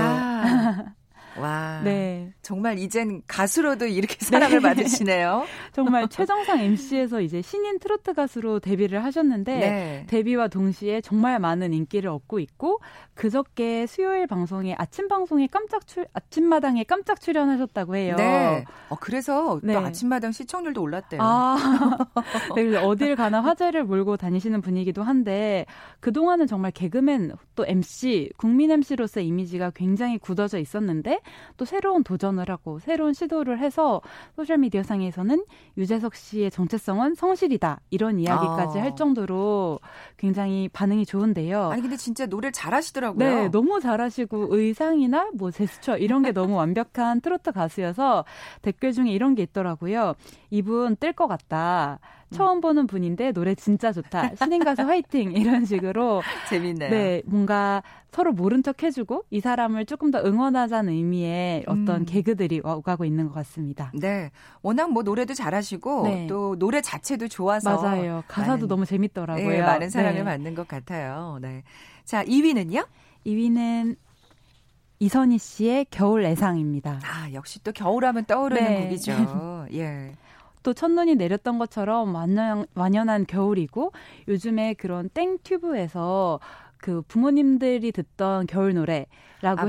야. 1.37 1.41
와. 1.41 1.81
네. 1.83 2.33
정말 2.43 2.79
이젠 2.79 3.23
가수로도 3.27 3.87
이렇게 3.87 4.17
사랑을 4.21 4.61
받으시네요. 4.61 5.45
정말 5.73 6.09
최정상 6.09 6.61
MC에서 6.61 7.21
이제 7.21 7.43
신인 7.43 7.79
트로트 7.79 8.15
가수로 8.15 8.61
데뷔를 8.61 9.05
하셨는데 9.05 9.59
네. 9.59 10.07
데뷔와 10.09 10.49
동시에 10.49 11.01
정말 11.01 11.39
많은 11.39 11.73
인기를 11.73 12.11
얻고 12.11 12.39
있고 12.41 12.81
그저께 13.15 13.87
수요일 13.87 14.27
방송에 14.27 14.75
아침 14.79 15.09
방송에 15.09 15.47
깜짝 15.47 15.87
출 15.87 16.07
아침마당에 16.12 16.85
깜짝 16.85 17.21
출연하셨다고 17.21 17.97
해요. 17.97 18.17
네. 18.17 18.65
어, 18.89 18.97
그래서 19.01 19.61
네. 19.62 19.75
또 19.75 19.81
아침마당 19.81 20.33
시청률도 20.33 20.81
올랐대요. 20.83 21.21
아, 21.23 21.57
네, 22.57 22.65
그래서 22.65 22.87
어딜 22.87 23.17
가나 23.17 23.43
화제를 23.43 23.85
몰고 23.85 24.17
다니시는 24.17 24.61
분이기도 24.61 25.03
한데 25.03 25.67
그동안은 26.01 26.47
정말 26.47 26.73
개그맨 26.73 27.33
또 27.55 27.65
MC, 27.67 28.31
국민 28.37 28.71
MC로서 28.71 29.21
이미지가 29.21 29.73
굉장히 29.75 30.19
굳어져 30.19 30.59
있었는데 30.59 31.21
또 31.57 31.64
새로운 31.64 32.02
도전을 32.05 32.50
하고 32.50 32.79
새로운 32.79 33.12
시도를 33.12 33.59
해서 33.59 34.00
소셜 34.37 34.59
미디어 34.59 34.83
상에서는 34.83 35.45
유재석 35.76 36.14
씨의 36.14 36.50
정체성은 36.50 37.14
성실이다 37.14 37.81
이런 37.91 38.19
이야기까지 38.19 38.79
아. 38.79 38.83
할 38.83 38.97
정도로 38.97 39.81
굉장히 40.17 40.69
반응이 40.69 41.07
좋은데요. 41.07 41.71
아니 41.71 41.83
근데 41.83 41.97
진짜 41.97 42.26
노래를 42.26 42.52
잘하시더라고요. 42.52 43.19
네, 43.19 43.49
너무 43.49 43.81
잘하시고 43.81 44.49
의상이나 44.50 45.31
뭐 45.35 45.50
제스처 45.50 45.97
이런 45.99 46.23
게 46.23 46.33
너무 46.33 46.55
완벽한 46.57 47.21
트로트 47.21 47.52
가수여서 47.52 48.25
댓글 48.62 48.93
중에 48.93 49.11
이런 49.11 49.35
게 49.35 49.43
있더라고요. 49.43 50.14
이분 50.50 50.97
뜰 50.97 51.12
것 51.12 51.26
같다. 51.29 51.99
처음 52.33 52.61
보는 52.61 52.87
분인데 52.87 53.33
노래 53.33 53.55
진짜 53.55 53.93
좋다. 53.93 54.35
신인 54.37 54.65
가수 54.65 54.83
화이팅 54.83 55.33
이런 55.33 55.65
식으로 55.65 56.23
재밌네요. 56.51 56.91
네, 56.91 57.23
뭔가 57.27 57.83
서로 58.11 58.33
모른 58.33 58.62
척 58.62 58.83
해주고 58.83 59.25
이 59.31 59.41
사람을 59.41 59.87
조금 59.87 60.11
더 60.11 60.19
응원하자는 60.25 60.93
의미의 60.93 61.65
어떤 61.67 61.89
음. 62.03 62.05
개그들이 62.05 62.61
오가고 62.65 63.05
있는 63.05 63.27
것 63.29 63.35
같습니다. 63.35 63.91
네. 63.95 64.31
워낙 64.62 64.91
뭐 64.93 65.03
노래도 65.03 65.33
잘하시고 65.35 66.03
네. 66.05 66.27
또 66.27 66.57
노래 66.59 66.81
자체도 66.81 67.29
좋아서 67.29 67.81
맞아요. 67.81 68.23
가사도 68.29 68.67
많은- 68.67 68.69
너무 68.69 68.85
재밌더라고요. 68.87 69.49
네, 69.49 69.61
많은 69.62 69.89
사랑을 69.91 70.15
네. 70.19 70.25
받는 70.25 70.55
것 70.55 70.69
같아요. 70.69 71.39
네. 71.41 71.62
자, 72.05 72.25
2위는요? 72.25 72.87
2위는 73.27 73.97
이선희 74.99 75.39
씨의 75.39 75.87
겨울 75.91 76.25
애상입니다. 76.25 77.01
아, 77.03 77.33
역시 77.33 77.62
또 77.65 77.73
겨울하면 77.73 78.25
떠오르는 78.27 78.62
네. 78.62 78.85
곡이죠. 78.85 79.67
예. 79.75 80.12
또 80.62 80.75
첫눈이 80.75 81.16
내렸던 81.16 81.59
것처럼 81.59 82.14
완연, 82.14 82.66
완연한 82.75 83.26
겨울이고 83.26 83.92
요즘에 84.28 84.75
그런 84.75 85.09
땡튜브에서 85.11 86.40
그 86.83 87.01
부모님들이 87.07 87.93
듣던 87.93 88.47
겨울 88.49 88.75
노래라고 88.75 89.07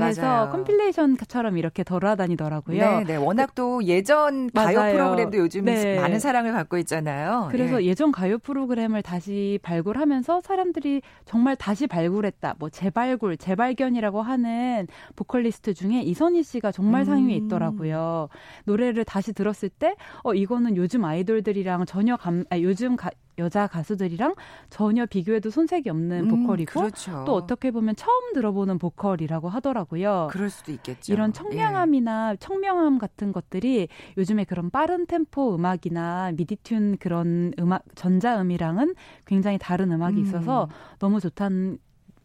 아, 0.02 0.04
해서 0.04 0.22
맞아요. 0.22 0.50
컴필레이션처럼 0.50 1.56
이렇게 1.56 1.84
돌아다니더라고요. 1.84 2.98
네, 2.98 3.04
네. 3.04 3.16
워낙 3.16 3.54
또 3.54 3.82
예전 3.84 4.50
가요 4.50 4.78
맞아요. 4.78 4.92
프로그램도 4.92 5.38
요즘 5.38 5.64
네. 5.64 5.98
많은 5.98 6.18
사랑을 6.18 6.52
받고 6.52 6.76
있잖아요. 6.78 7.48
그래서 7.52 7.82
예. 7.82 7.86
예. 7.86 7.94
전 7.94 8.10
가요 8.10 8.38
프로그램을 8.38 9.02
다시 9.02 9.60
발굴하면서 9.62 10.40
사람들이 10.40 11.02
정말 11.24 11.54
다시 11.54 11.86
발굴했다. 11.86 12.56
뭐 12.58 12.68
재발굴, 12.68 13.36
재발견이라고 13.36 14.20
하는 14.20 14.88
보컬리스트 15.14 15.72
중에 15.72 16.02
이선희 16.02 16.42
씨가 16.42 16.72
정말 16.72 17.02
음. 17.02 17.04
상위에 17.04 17.36
있더라고요. 17.36 18.28
노래를 18.64 19.04
다시 19.04 19.32
들었을 19.32 19.68
때, 19.68 19.94
어, 20.24 20.34
이거는 20.34 20.76
요즘 20.76 21.04
아이돌들이랑 21.04 21.86
전혀 21.86 22.16
감, 22.16 22.44
아, 22.50 22.58
요즘 22.58 22.96
가, 22.96 23.10
여자 23.38 23.66
가수들이랑 23.66 24.34
전혀 24.70 25.06
비교해도 25.06 25.50
손색이 25.50 25.90
없는 25.90 26.24
음, 26.24 26.28
보컬이고, 26.28 26.80
그렇죠. 26.80 27.24
또 27.26 27.34
어떻게 27.34 27.70
보면 27.70 27.96
처음 27.96 28.32
들어보는 28.32 28.78
보컬이라고 28.78 29.48
하더라고요. 29.48 30.28
그럴 30.30 30.50
수도 30.50 30.72
있겠죠. 30.72 31.12
이런 31.12 31.30
예. 31.30 31.32
청량함이나 31.32 32.36
청명함 32.36 32.98
같은 32.98 33.32
것들이 33.32 33.88
요즘에 34.16 34.44
그런 34.44 34.70
빠른 34.70 35.06
템포 35.06 35.54
음악이나 35.54 36.32
미디튠 36.36 36.98
그런 37.00 37.52
음악 37.58 37.84
전자음이랑은 37.94 38.94
굉장히 39.26 39.58
다른 39.58 39.92
음악이 39.92 40.18
음. 40.18 40.22
있어서 40.22 40.68
너무 40.98 41.20
좋다는 41.20 41.78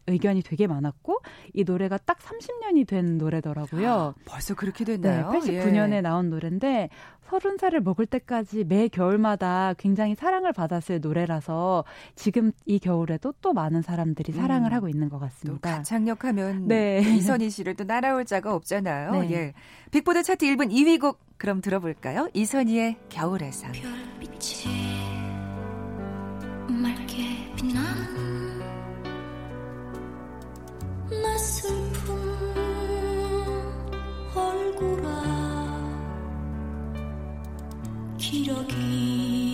의견이 0.06 0.42
되게 0.42 0.66
많았고 0.66 1.20
이 1.54 1.64
노래가 1.64 1.98
딱 1.98 2.18
30년이 2.18 2.86
된 2.86 3.18
노래더라고요. 3.18 4.14
벌써 4.24 4.54
그렇게 4.54 4.84
네, 4.84 4.96
됐나요? 4.96 5.30
89년에 5.30 5.94
예. 5.94 6.00
나온 6.00 6.30
노래인데 6.30 6.88
30살을 7.28 7.80
먹을 7.80 8.06
때까지 8.06 8.64
매 8.64 8.88
겨울마다 8.88 9.74
굉장히 9.78 10.14
사랑을 10.16 10.52
받았을 10.52 11.00
노래라서 11.00 11.84
지금 12.16 12.50
이 12.66 12.78
겨울에도 12.80 13.32
또 13.40 13.52
많은 13.52 13.82
사람들이 13.82 14.32
사랑을 14.32 14.72
음. 14.72 14.74
하고 14.74 14.88
있는 14.88 15.08
것또 15.08 15.20
같습니다. 15.20 15.76
가창력 15.76 16.24
하면 16.24 16.66
네. 16.66 17.00
이선희 17.00 17.50
씨를 17.50 17.76
또 17.76 17.86
따라올 17.86 18.24
자가 18.24 18.54
없잖아요. 18.54 19.12
네. 19.12 19.30
예. 19.30 19.52
빅보드 19.92 20.22
차트 20.22 20.44
1분 20.46 20.72
2위 20.72 21.00
곡 21.00 21.20
그럼 21.36 21.60
들어볼까요? 21.60 22.28
이선희의 22.34 22.96
겨울에상. 23.08 23.72
별빛이 23.72 24.74
맑게 26.68 27.54
빛나는 27.56 28.29
기러기 38.30 39.49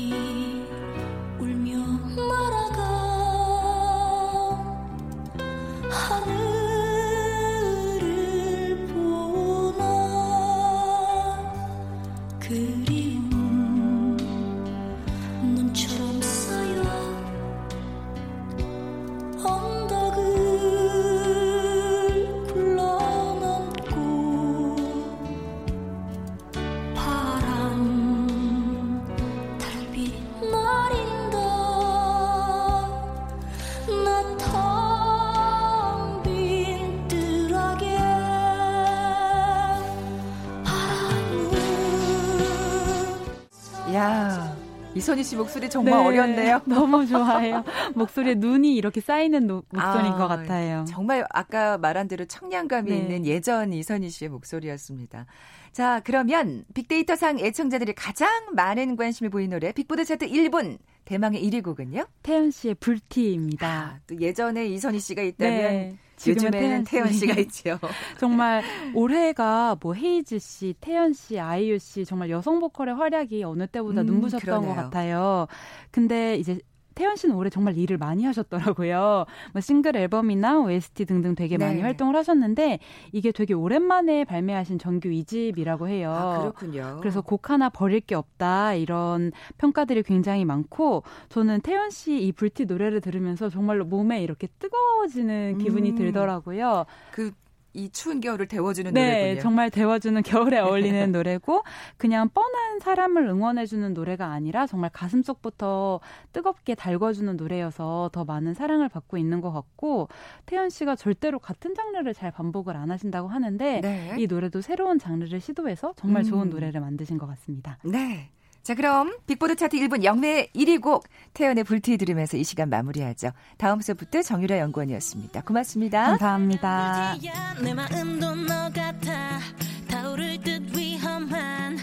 이선희 45.06 45.22
씨 45.22 45.36
목소리 45.36 45.70
정말 45.70 45.94
네, 45.94 46.04
어렵네요. 46.04 46.62
너무 46.66 47.06
좋아해요. 47.06 47.62
목소리에 47.94 48.34
눈이 48.34 48.74
이렇게 48.74 49.00
쌓이는 49.00 49.46
노- 49.46 49.62
목소리인 49.70 50.14
아, 50.14 50.16
것 50.16 50.26
같아요. 50.26 50.84
정말 50.88 51.24
아까 51.30 51.78
말한 51.78 52.08
대로 52.08 52.24
청량감이 52.24 52.90
네. 52.90 52.96
있는 52.98 53.24
예전 53.24 53.72
이선희 53.72 54.10
씨의 54.10 54.30
목소리였습니다. 54.30 55.26
자, 55.70 56.00
그러면 56.02 56.64
빅데이터상 56.74 57.38
애청자들이 57.38 57.92
가장 57.94 58.28
많은 58.54 58.96
관심을 58.96 59.30
보인 59.30 59.50
노래 59.50 59.70
빅보드 59.70 60.04
차트 60.04 60.26
1분 60.28 60.78
대망의 61.04 61.40
1위 61.50 61.62
곡은요? 61.62 62.04
태연 62.24 62.50
씨의 62.50 62.74
불티입니다. 62.80 63.64
아, 63.68 63.98
또 64.08 64.18
예전에 64.20 64.66
이선희 64.66 64.98
씨가 64.98 65.22
있다면 65.22 65.56
네. 65.56 65.96
지금은 66.16 66.54
요즘에는 66.54 66.84
태연 66.84 67.12
씨. 67.12 67.20
씨가 67.20 67.34
있죠. 67.42 67.78
정말 68.18 68.62
올해가 68.94 69.76
뭐 69.80 69.94
헤이즈 69.94 70.38
씨, 70.38 70.74
태연 70.80 71.12
씨, 71.12 71.38
아이유 71.38 71.78
씨 71.78 72.04
정말 72.04 72.30
여성 72.30 72.58
보컬의 72.60 72.94
활약이 72.94 73.44
어느 73.44 73.66
때보다 73.66 74.02
음, 74.02 74.06
눈부셨던 74.06 74.40
그러네요. 74.40 74.74
것 74.74 74.74
같아요. 74.74 75.46
근데 75.90 76.36
이제 76.36 76.58
태연 76.96 77.14
씨는 77.14 77.36
올해 77.36 77.48
정말 77.50 77.78
일을 77.78 77.98
많이 77.98 78.24
하셨더라고요. 78.24 79.26
뭐 79.52 79.60
싱글 79.60 79.96
앨범이나 79.96 80.58
OST 80.60 81.04
등등 81.04 81.36
되게 81.36 81.56
많이 81.58 81.76
네. 81.76 81.82
활동을 81.82 82.16
하셨는데 82.16 82.80
이게 83.12 83.30
되게 83.30 83.54
오랜만에 83.54 84.24
발매하신 84.24 84.78
정규 84.80 85.10
2집이라고 85.10 85.86
해요. 85.86 86.12
아, 86.12 86.38
그렇군요. 86.40 86.98
그래서 87.00 87.20
곡 87.20 87.50
하나 87.50 87.68
버릴 87.68 88.00
게 88.00 88.14
없다 88.14 88.74
이런 88.74 89.30
평가들이 89.58 90.02
굉장히 90.02 90.44
많고 90.44 91.04
저는 91.28 91.60
태연 91.60 91.90
씨 91.90 92.16
이 92.16 92.32
불티 92.32 92.64
노래를 92.64 93.00
들으면서 93.00 93.48
정말로 93.48 93.84
몸에 93.84 94.22
이렇게 94.22 94.48
뜨거워지는 94.58 95.58
기분이 95.58 95.90
음. 95.90 95.96
들더라고요. 95.96 96.86
그 97.12 97.32
이 97.76 97.90
추운 97.90 98.20
겨울을 98.20 98.48
데워주는 98.48 98.92
네, 98.94 99.20
노래군요. 99.20 99.42
정말 99.42 99.70
데워주는 99.70 100.22
겨울에 100.22 100.58
어울리는 100.58 101.12
노래고 101.12 101.62
그냥 101.96 102.28
뻔한 102.30 102.80
사람을 102.80 103.26
응원해주는 103.26 103.92
노래가 103.94 104.26
아니라 104.26 104.66
정말 104.66 104.90
가슴 104.92 105.22
속부터 105.22 106.00
뜨겁게 106.32 106.74
달궈주는 106.74 107.36
노래여서 107.36 108.10
더 108.12 108.24
많은 108.24 108.54
사랑을 108.54 108.88
받고 108.88 109.18
있는 109.18 109.40
것 109.40 109.52
같고 109.52 110.08
태연 110.46 110.70
씨가 110.70 110.96
절대로 110.96 111.38
같은 111.38 111.74
장르를 111.74 112.14
잘 112.14 112.30
반복을 112.30 112.76
안 112.76 112.90
하신다고 112.90 113.28
하는데 113.28 113.80
네. 113.80 114.14
이 114.18 114.26
노래도 114.26 114.60
새로운 114.60 114.98
장르를 114.98 115.40
시도해서 115.40 115.92
정말 115.96 116.22
음. 116.22 116.24
좋은 116.24 116.50
노래를 116.50 116.80
만드신 116.80 117.18
것 117.18 117.26
같습니다. 117.26 117.78
네. 117.84 118.30
자, 118.66 118.74
그럼 118.74 119.16
빅보드 119.28 119.54
차트 119.54 119.76
1분 119.76 120.02
영매 120.02 120.48
1위 120.52 120.80
곡 120.80 121.06
태연의 121.34 121.62
불티 121.62 121.96
들으면서 121.98 122.36
이 122.36 122.42
시간 122.42 122.68
마무리하죠. 122.68 123.30
다음 123.58 123.80
수부터 123.80 124.22
정유라 124.22 124.58
연구원이었습니다. 124.58 125.42
고맙습니다. 125.42 126.06
감사합니다. 126.06 127.14
이제야 127.14 127.54
내 127.62 127.72
마음도 127.72 128.34
너 128.34 128.68
같아 128.70 129.38
타오를 129.86 130.40
듯 130.40 130.76
위험한 130.76 131.78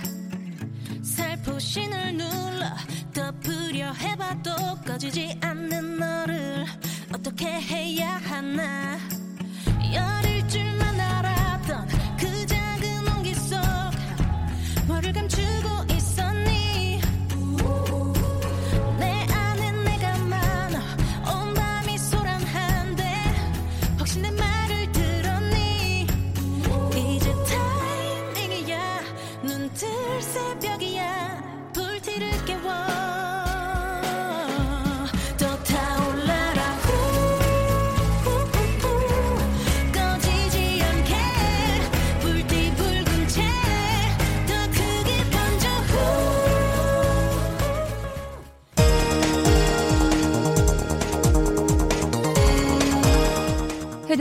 살포신을 1.01 2.17
눌러 2.17 2.75
덮으려 3.13 3.93
해봐도 3.93 4.51
꺼지지 4.85 5.39
않는 5.39 5.99
너를 5.99 6.65
어떻게 7.13 7.45
해야 7.47 8.17
하나 8.17 8.97
열일 9.85 10.45
줄만 10.49 10.99
알았던 10.99 11.87
그 12.19 12.45
작은 12.45 13.07
온기 13.15 13.33
속 13.35 13.57
뭐를 14.85 15.13
감추고 15.13 15.92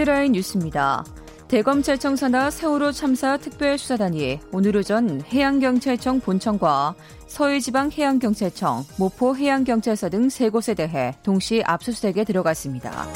헤드라인 0.02 0.32
뉴스입니다. 0.32 1.04
대검찰청 1.47 2.16
산하 2.16 2.50
세월호 2.50 2.90
참사 2.90 3.37
특별수사단이 3.37 4.40
오늘 4.50 4.76
오전 4.76 5.23
해양경찰청 5.32 6.18
본청과 6.21 6.97
서해지방해양경찰청, 7.28 8.85
모포해양경찰서 8.99 10.10
등 10.10 10.28
세 10.28 10.49
곳에 10.49 10.75
대해 10.75 11.15
동시 11.23 11.62
압수수색에 11.65 12.25
들어갔습니다. 12.25 13.06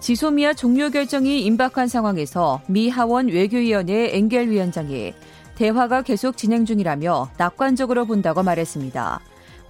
지소미아 0.00 0.52
종료 0.52 0.90
결정이 0.90 1.40
임박한 1.46 1.88
상황에서 1.88 2.60
미 2.66 2.90
하원 2.90 3.28
외교위원회 3.28 4.14
엥겔 4.14 4.50
위원장이 4.50 5.14
대화가 5.54 6.02
계속 6.02 6.36
진행 6.36 6.66
중이라며 6.66 7.30
낙관적으로 7.38 8.04
본다고 8.04 8.42
말했습니다. 8.42 9.20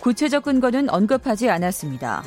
구체적 0.00 0.42
근거는 0.42 0.90
언급하지 0.90 1.48
않았습니다. 1.50 2.24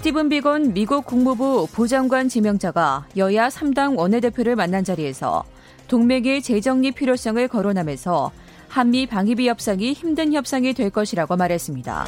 스티븐 0.00 0.30
비건 0.30 0.72
미국 0.72 1.04
국무부 1.04 1.68
보장관 1.74 2.30
지명자가 2.30 3.04
여야 3.18 3.48
3당 3.50 3.98
원내대표를 3.98 4.56
만난 4.56 4.82
자리에서 4.82 5.44
동맹의 5.88 6.40
재정립 6.40 6.94
필요성을 6.94 7.46
거론하면서 7.48 8.32
한미 8.68 9.06
방위비 9.06 9.46
협상이 9.46 9.92
힘든 9.92 10.32
협상이 10.32 10.72
될 10.72 10.88
것이라고 10.88 11.36
말했습니다. 11.36 12.06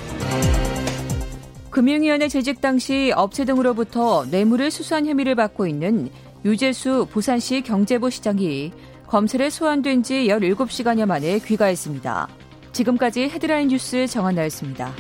금융위원회 1.69 2.29
재직 2.29 2.63
당시 2.63 3.13
업체 3.15 3.45
등으로부터 3.45 4.25
뇌물을 4.25 4.71
수수한 4.71 5.05
혐의를 5.05 5.35
받고 5.35 5.67
있는 5.67 6.09
유재수 6.47 7.09
부산시 7.11 7.61
경제부 7.61 8.09
시장이 8.09 8.73
검찰에 9.07 9.51
소환된 9.51 10.03
지 10.03 10.29
17시간여 10.29 11.05
만에 11.05 11.41
귀가했습니다. 11.41 12.29
지금까지 12.73 13.25
헤드라인 13.25 13.69
뉴스 13.69 14.07
정한나였습니다. 14.07 14.95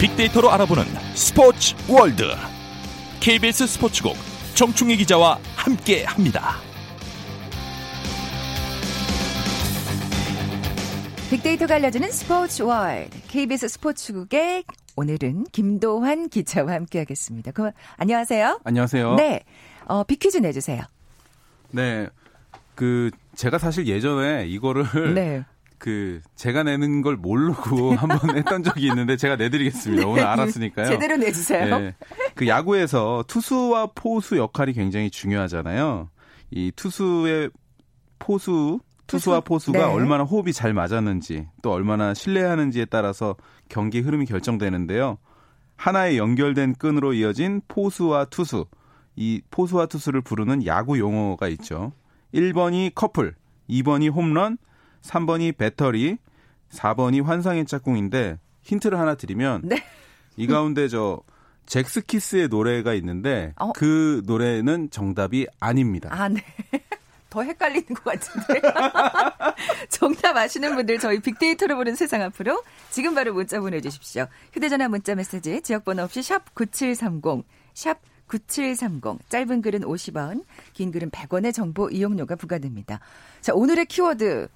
빅데이터로 0.00 0.50
알아보는 0.50 0.84
스포츠 1.14 1.74
월드 1.86 2.24
KBS 3.20 3.66
스포츠국 3.66 4.16
정충희 4.54 4.96
기자와 4.96 5.38
함께합니다. 5.56 6.54
빅데이터가 11.30 11.74
알려주는 11.74 12.10
스포츠 12.12 12.62
월드 12.62 13.10
KBS 13.28 13.68
스포츠국의 13.68 14.64
오늘은 14.96 15.44
김도환 15.52 16.30
기자와 16.30 16.72
함께하겠습니다. 16.72 17.50
그럼 17.52 17.72
안녕하세요. 17.98 18.60
안녕하세요. 18.64 19.16
네, 19.16 19.44
어, 19.84 20.04
빅퀴즈 20.04 20.38
내주세요. 20.38 20.80
네. 21.72 22.08
그 22.74 23.10
제가 23.36 23.58
사실 23.58 23.86
예전에 23.86 24.46
이거를 24.46 25.12
네. 25.14 25.44
그 25.80 26.20
제가 26.36 26.62
내는 26.62 27.02
걸 27.02 27.16
모르고 27.16 27.94
한번 27.96 28.36
했던 28.36 28.62
적이 28.62 28.86
있는데 28.88 29.16
제가 29.16 29.34
내드리겠습니다. 29.34 30.06
오늘 30.06 30.24
알았으니까요. 30.24 30.86
제대로 30.86 31.16
내주세요. 31.16 31.78
네. 31.78 31.94
그 32.36 32.46
야구에서 32.46 33.24
투수와 33.26 33.88
포수 33.94 34.36
역할이 34.36 34.74
굉장히 34.74 35.10
중요하잖아요. 35.10 36.10
이 36.50 36.70
투수의 36.76 37.50
포수 38.20 38.78
투수와 39.06 39.40
포수가 39.40 39.78
네. 39.78 39.84
얼마나 39.84 40.22
호흡이 40.22 40.52
잘 40.52 40.72
맞았는지 40.74 41.48
또 41.62 41.72
얼마나 41.72 42.14
신뢰하는지에 42.14 42.84
따라서 42.84 43.34
경기 43.68 44.00
흐름이 44.00 44.26
결정되는데요. 44.26 45.18
하나의 45.76 46.18
연결된 46.18 46.74
끈으로 46.74 47.14
이어진 47.14 47.62
포수와 47.66 48.26
투수. 48.26 48.66
이 49.16 49.40
포수와 49.50 49.86
투수를 49.86 50.20
부르는 50.20 50.66
야구 50.66 50.98
용어가 50.98 51.48
있죠. 51.48 51.92
1번이 52.34 52.94
커플, 52.94 53.34
2번이 53.68 54.12
홈런, 54.12 54.58
3번이 55.02 55.56
배터리, 55.56 56.18
4번이 56.70 57.22
환상의 57.22 57.66
짝꿍인데 57.66 58.38
힌트를 58.62 58.98
하나 58.98 59.14
드리면 59.14 59.62
네. 59.64 59.82
이 60.36 60.46
가운데 60.46 60.88
저 60.88 61.20
잭스키스의 61.66 62.48
노래가 62.48 62.94
있는데 62.94 63.52
어? 63.56 63.72
그 63.72 64.22
노래는 64.26 64.90
정답이 64.90 65.46
아닙니다. 65.60 66.08
아, 66.12 66.28
네. 66.28 66.42
더 67.30 67.44
헷갈리는 67.44 67.86
것 67.86 68.04
같은데. 68.04 68.60
정답 69.88 70.36
아시는 70.36 70.74
분들 70.74 70.98
저희 70.98 71.20
빅데이터로 71.20 71.76
보는 71.76 71.94
세상 71.94 72.22
앞으로 72.22 72.62
지금 72.90 73.14
바로 73.14 73.32
문자 73.32 73.60
보내주십시오. 73.60 74.26
휴대전화 74.52 74.88
문자 74.88 75.14
메시지 75.14 75.62
지역번호 75.62 76.02
없이 76.02 76.22
샵 76.22 76.52
9730, 76.54 77.44
샵 77.72 78.00
9730. 78.26 79.28
짧은 79.28 79.62
글은 79.62 79.80
50원, 79.82 80.44
긴 80.72 80.90
글은 80.90 81.10
100원의 81.10 81.54
정보 81.54 81.88
이용료가 81.88 82.34
부과됩니다. 82.34 82.98
자, 83.40 83.52
오늘의 83.54 83.86
키워드. 83.86 84.48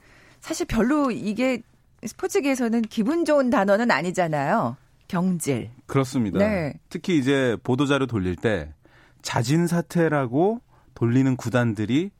사실 0.45 0.67
별로 0.67 1.11
이게 1.11 1.63
스포츠계에서는 2.05 2.83
기분 2.83 3.25
좋은 3.25 3.49
단어는 3.49 3.91
아니잖아요. 3.91 4.77
경질. 5.09 5.71
그렇습니다. 5.87 6.39
네. 6.39 6.75
특히 6.91 7.17
이제 7.17 7.57
보도자료 7.63 8.05
돌릴 8.05 8.37
때 8.37 8.75
자진 9.23 9.67
사퇴라고 9.67 10.61
돌리는 10.95 11.35
구단들이 11.37 12.11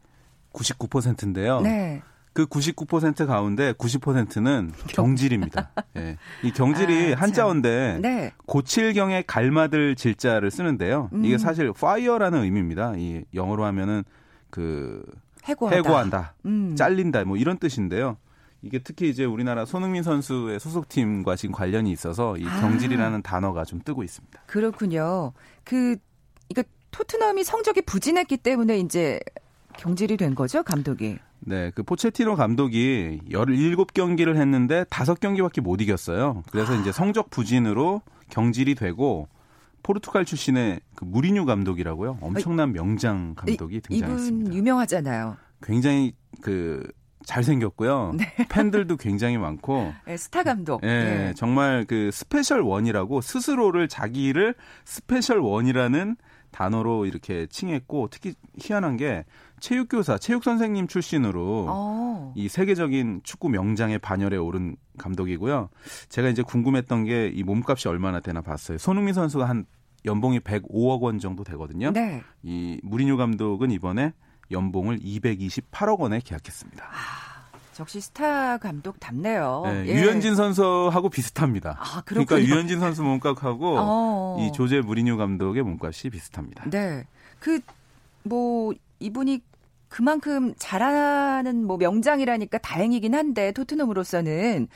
99%인데요. 0.55 1.61
네. 1.61 2.01
그 2.33 2.47
99% 2.47 3.27
가운데 3.27 3.75
90%는 3.75 4.73
경질입니다. 4.89 5.73
예. 5.99 6.17
이 6.43 6.51
경질이 6.51 7.09
아, 7.09 7.17
참. 7.17 7.23
한자어인데 7.25 7.99
네. 8.01 8.33
고칠경에 8.47 9.25
갈마들 9.27 9.97
질자를 9.97 10.51
쓰는데요. 10.51 11.11
음. 11.13 11.27
이게 11.27 11.37
사실 11.37 11.71
fire라는 11.77 12.43
의미입니다. 12.43 12.95
이 12.97 13.25
영어로 13.35 13.67
하면은 13.67 14.03
그 14.49 15.05
해고하다. 15.45 15.77
해고한다, 15.77 16.35
음. 16.47 16.75
잘린다 16.77 17.25
뭐 17.25 17.37
이런 17.37 17.59
뜻인데요. 17.59 18.17
이게 18.63 18.79
특히 18.79 19.11
이제 19.11 19.25
우리나라 19.25 19.67
손흥민 19.67 20.03
선수의 20.03 20.59
소속팀과 20.59 21.37
지금 21.37 21.55
관련이 21.55 21.93
있어서 21.93 22.37
이 22.39 22.47
아. 22.47 22.61
경질이라는 22.61 23.23
단어가 23.23 23.65
좀 23.65 23.81
뜨고 23.85 24.03
있습니다. 24.03 24.41
그렇군요. 24.47 25.33
그 25.65 25.97
이거 26.49 26.63
토트넘이 26.91 27.45
성적이 27.45 27.83
부진했기 27.83 28.39
때문에 28.39 28.79
이제 28.79 29.21
경질이 29.77 30.17
된 30.17 30.35
거죠, 30.35 30.63
감독이. 30.63 31.19
네, 31.41 31.71
그 31.75 31.83
포체티노 31.83 32.37
감독이 32.37 33.21
17경기를 33.31 34.37
했는데 34.37 34.85
5경기밖에 34.85 35.61
못 35.61 35.83
이겼어요. 35.83 36.43
그래서 36.51 36.75
이제 36.75 36.91
성적 36.91 37.29
부진으로 37.29 38.01
경질이 38.31 38.77
되고 38.77 39.29
포르투갈 39.85 40.25
출신의 40.25 40.81
그 40.97 41.05
무리뉴 41.05 41.45
감독이라고요. 41.45 42.19
엄청난 42.21 42.73
명장 42.73 43.35
감독이 43.37 43.81
등장했습니다. 43.81 44.47
이분 44.47 44.55
유명하잖아요. 44.55 45.37
굉장히 45.63 46.15
그 46.41 46.91
잘생겼고요. 47.27 48.15
네. 48.19 48.35
팬들도 48.49 48.97
굉장히 48.97 49.39
많고 49.39 49.93
네, 50.07 50.17
스타 50.17 50.43
감독. 50.43 50.83
예, 50.83 50.87
네. 50.87 51.35
정말 51.35 51.85
그 51.87 52.11
special 52.13 52.63
one이라고 52.63 53.21
스스로를 53.21 53.89
자기를 53.89 54.55
special 54.85 55.39
one이라는 55.39 56.17
단어로 56.55 57.07
이렇게 57.07 57.47
칭했고 57.47 58.09
특히 58.11 58.35
희한한 58.59 58.97
게 58.97 59.25
체육교사, 59.61 60.19
체육 60.19 60.45
선생님 60.45 60.87
출신으로 60.87 61.67
어. 61.69 62.33
이 62.37 62.49
세계적인 62.49 63.23
축구 63.25 63.49
명장의 63.49 63.99
반열에 63.99 64.37
오른 64.37 64.77
감독이고요. 64.99 65.69
제가 66.09 66.29
이제 66.29 66.43
궁금했던 66.43 67.05
게 67.05 67.25
이 67.35 67.43
몸값이 67.43 67.89
얼마나 67.89 68.21
되나 68.21 68.41
봤어요. 68.41 68.79
손흥민 68.79 69.15
선수가 69.15 69.49
한 69.49 69.67
연봉이 70.05 70.39
105억 70.39 71.01
원 71.01 71.19
정도 71.19 71.43
되거든요. 71.45 71.91
네. 71.91 72.23
이 72.43 72.79
무리뉴 72.83 73.17
감독은 73.17 73.71
이번에 73.71 74.13
연봉을 74.51 74.99
228억 74.99 75.99
원에 75.99 76.21
계약했습니다. 76.23 76.85
역시 77.81 78.01
스타 78.01 78.59
감독 78.59 79.01
답네요. 79.01 79.63
네, 79.67 79.87
예. 79.87 79.95
유현진 79.95 80.35
선수하고 80.35 81.09
비슷합니다. 81.09 81.77
아, 81.79 82.03
그러니까. 82.05 82.41
유현진 82.41 82.81
선수 82.81 83.03
몸값하고 83.03 83.77
어. 83.79 84.37
이 84.41 84.53
조제 84.53 84.81
무리뉴 84.81 85.17
감독의 85.17 85.63
몸값이 85.63 86.11
비슷합니다. 86.11 86.71
네. 86.71 87.07
그, 87.41 87.61
뭐, 88.23 88.73
이분이 89.01 89.41
그만큼 89.95 90.55
잘하는 90.59 91.65
뭐 91.65 91.77
명장이라니까 91.77 92.59
다행이긴 92.59 93.15
한데 93.15 93.53
토트넘으로서는 93.53 94.67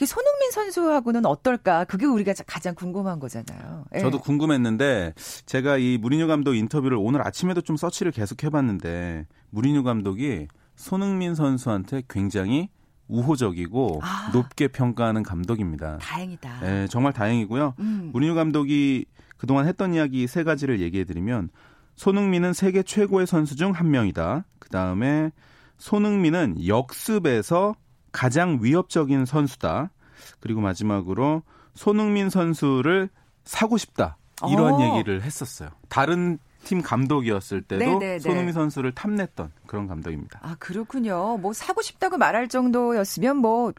이 0.00 0.06
손흥민 0.06 0.50
선수하고는 0.50 1.26
어떨까? 1.26 1.84
그게 1.84 2.06
우리가 2.06 2.32
가장 2.46 2.74
궁금한 2.74 3.20
거잖아요. 3.20 3.84
예. 3.94 4.00
저도 4.00 4.18
궁금했는데 4.18 5.12
제가 5.44 5.76
이 5.76 5.98
무리뉴 5.98 6.26
감독 6.26 6.54
인터뷰를 6.54 6.96
오늘 6.98 7.26
아침에도 7.26 7.60
좀 7.60 7.76
서치를 7.76 8.12
계속 8.12 8.42
해봤는데 8.44 9.26
무리뉴 9.50 9.82
감독이 9.82 10.48
손흥민 10.82 11.36
선수한테 11.36 12.02
굉장히 12.08 12.68
우호적이고 13.06 14.00
아. 14.02 14.30
높게 14.32 14.66
평가하는 14.66 15.22
감독입니다. 15.22 15.98
다행이다. 15.98 16.60
네, 16.60 16.88
정말 16.88 17.12
다행이고요. 17.12 17.74
음. 17.78 18.10
무리뉴 18.12 18.34
감독이 18.34 19.04
그동안 19.36 19.68
했던 19.68 19.94
이야기 19.94 20.26
세 20.26 20.42
가지를 20.42 20.80
얘기해 20.80 21.04
드리면 21.04 21.50
손흥민은 21.94 22.52
세계 22.52 22.82
최고의 22.82 23.28
선수 23.28 23.54
중 23.54 23.72
한 23.72 23.90
명이다. 23.92 24.44
그 24.58 24.68
다음에 24.70 25.30
손흥민은 25.78 26.66
역습에서 26.66 27.76
가장 28.10 28.58
위협적인 28.60 29.24
선수다. 29.24 29.90
그리고 30.40 30.60
마지막으로 30.60 31.42
손흥민 31.74 32.28
선수를 32.28 33.08
사고 33.44 33.78
싶다. 33.78 34.16
이런 34.50 34.74
어. 34.74 34.96
얘기를 34.96 35.22
했었어요. 35.22 35.70
다른 35.88 36.38
팀 36.64 36.82
감독이었을 36.82 37.62
때도 37.62 37.84
네네네. 37.84 38.18
손흥민 38.20 38.52
선수를 38.52 38.92
탐냈던 38.92 39.52
그런 39.66 39.86
감독입니다. 39.86 40.40
아, 40.42 40.56
그렇군요. 40.58 41.38
뭐 41.38 41.52
사고 41.52 41.82
싶다고 41.82 42.18
말할 42.18 42.48
정도였으면 42.48 43.36
뭐 43.36 43.72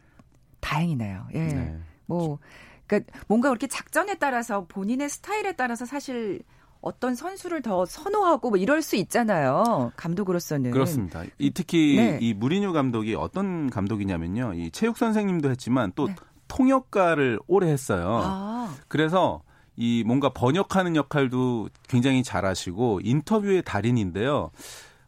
다행이네요. 0.60 1.26
예. 1.34 1.38
네. 1.38 1.78
뭐 2.06 2.38
그러니까 2.86 3.12
뭔가 3.26 3.48
그렇게 3.48 3.66
작전에 3.66 4.16
따라서 4.16 4.66
본인의 4.66 5.08
스타일에 5.08 5.52
따라서 5.52 5.84
사실 5.84 6.42
어떤 6.80 7.14
선수를 7.14 7.62
더 7.62 7.86
선호하고 7.86 8.50
뭐 8.50 8.58
이럴 8.58 8.82
수 8.82 8.96
있잖아요. 8.96 9.92
감독으로서는. 9.96 10.70
그렇습니다. 10.70 11.22
이 11.38 11.50
특히 11.50 11.96
네. 11.96 12.18
이 12.20 12.34
무리뉴 12.34 12.74
감독이 12.74 13.14
어떤 13.14 13.70
감독이냐면요. 13.70 14.52
이 14.54 14.70
체육 14.70 14.98
선생님도 14.98 15.48
했지만 15.50 15.92
또 15.94 16.08
네. 16.08 16.14
통역가를 16.48 17.40
오래 17.46 17.68
했어요. 17.68 18.20
아, 18.22 18.74
그래서 18.88 19.42
이 19.76 20.04
뭔가 20.06 20.28
번역하는 20.30 20.96
역할도 20.96 21.68
굉장히 21.88 22.22
잘하시고 22.22 23.00
인터뷰의 23.02 23.62
달인인데요. 23.62 24.50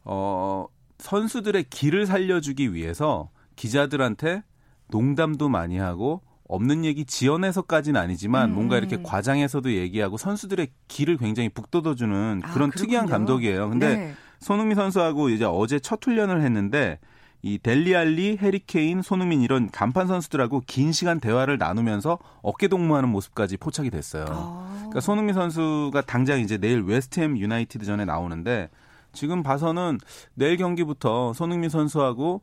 어, 0.04 0.66
선수들의 0.98 1.64
길을 1.70 2.06
살려주기 2.06 2.74
위해서 2.74 3.30
기자들한테 3.54 4.42
농담도 4.88 5.48
많이 5.48 5.78
하고 5.78 6.22
없는 6.48 6.84
얘기 6.84 7.04
지어내서까지는 7.04 8.00
아니지만 8.00 8.50
음. 8.50 8.54
뭔가 8.54 8.78
이렇게 8.78 9.02
과장해서도 9.02 9.72
얘기하고 9.72 10.16
선수들의 10.16 10.68
길을 10.88 11.16
굉장히 11.16 11.48
북돋워주는 11.48 12.42
아, 12.44 12.52
그런 12.52 12.70
특이한 12.70 13.06
그렇군요. 13.06 13.10
감독이에요. 13.10 13.70
근데 13.70 13.96
네. 13.96 14.14
손흥민 14.38 14.76
선수하고 14.76 15.30
이제 15.30 15.44
어제 15.44 15.78
첫 15.80 16.04
훈련을 16.04 16.42
했는데 16.42 16.98
이 17.42 17.58
델리알리, 17.58 18.38
해리케인, 18.40 19.02
손흥민 19.02 19.42
이런 19.42 19.70
간판 19.70 20.06
선수들하고 20.08 20.62
긴 20.66 20.92
시간 20.92 21.20
대화를 21.20 21.58
나누면서 21.58 22.18
어깨 22.42 22.66
동무하는 22.68 23.08
모습까지 23.08 23.56
포착이 23.56 23.90
됐어요. 23.90 24.24
아. 24.28 24.74
그러니까 24.78 25.00
손흥민 25.00 25.34
선수가 25.34 26.00
당장 26.02 26.40
이제 26.40 26.58
내일 26.58 26.82
웨스트햄 26.82 27.38
유나이티드 27.38 27.84
전에 27.84 28.04
나오는데 28.04 28.68
지금 29.12 29.42
봐서는 29.42 29.98
내일 30.34 30.56
경기부터 30.56 31.32
손흥민 31.34 31.70
선수하고 31.70 32.42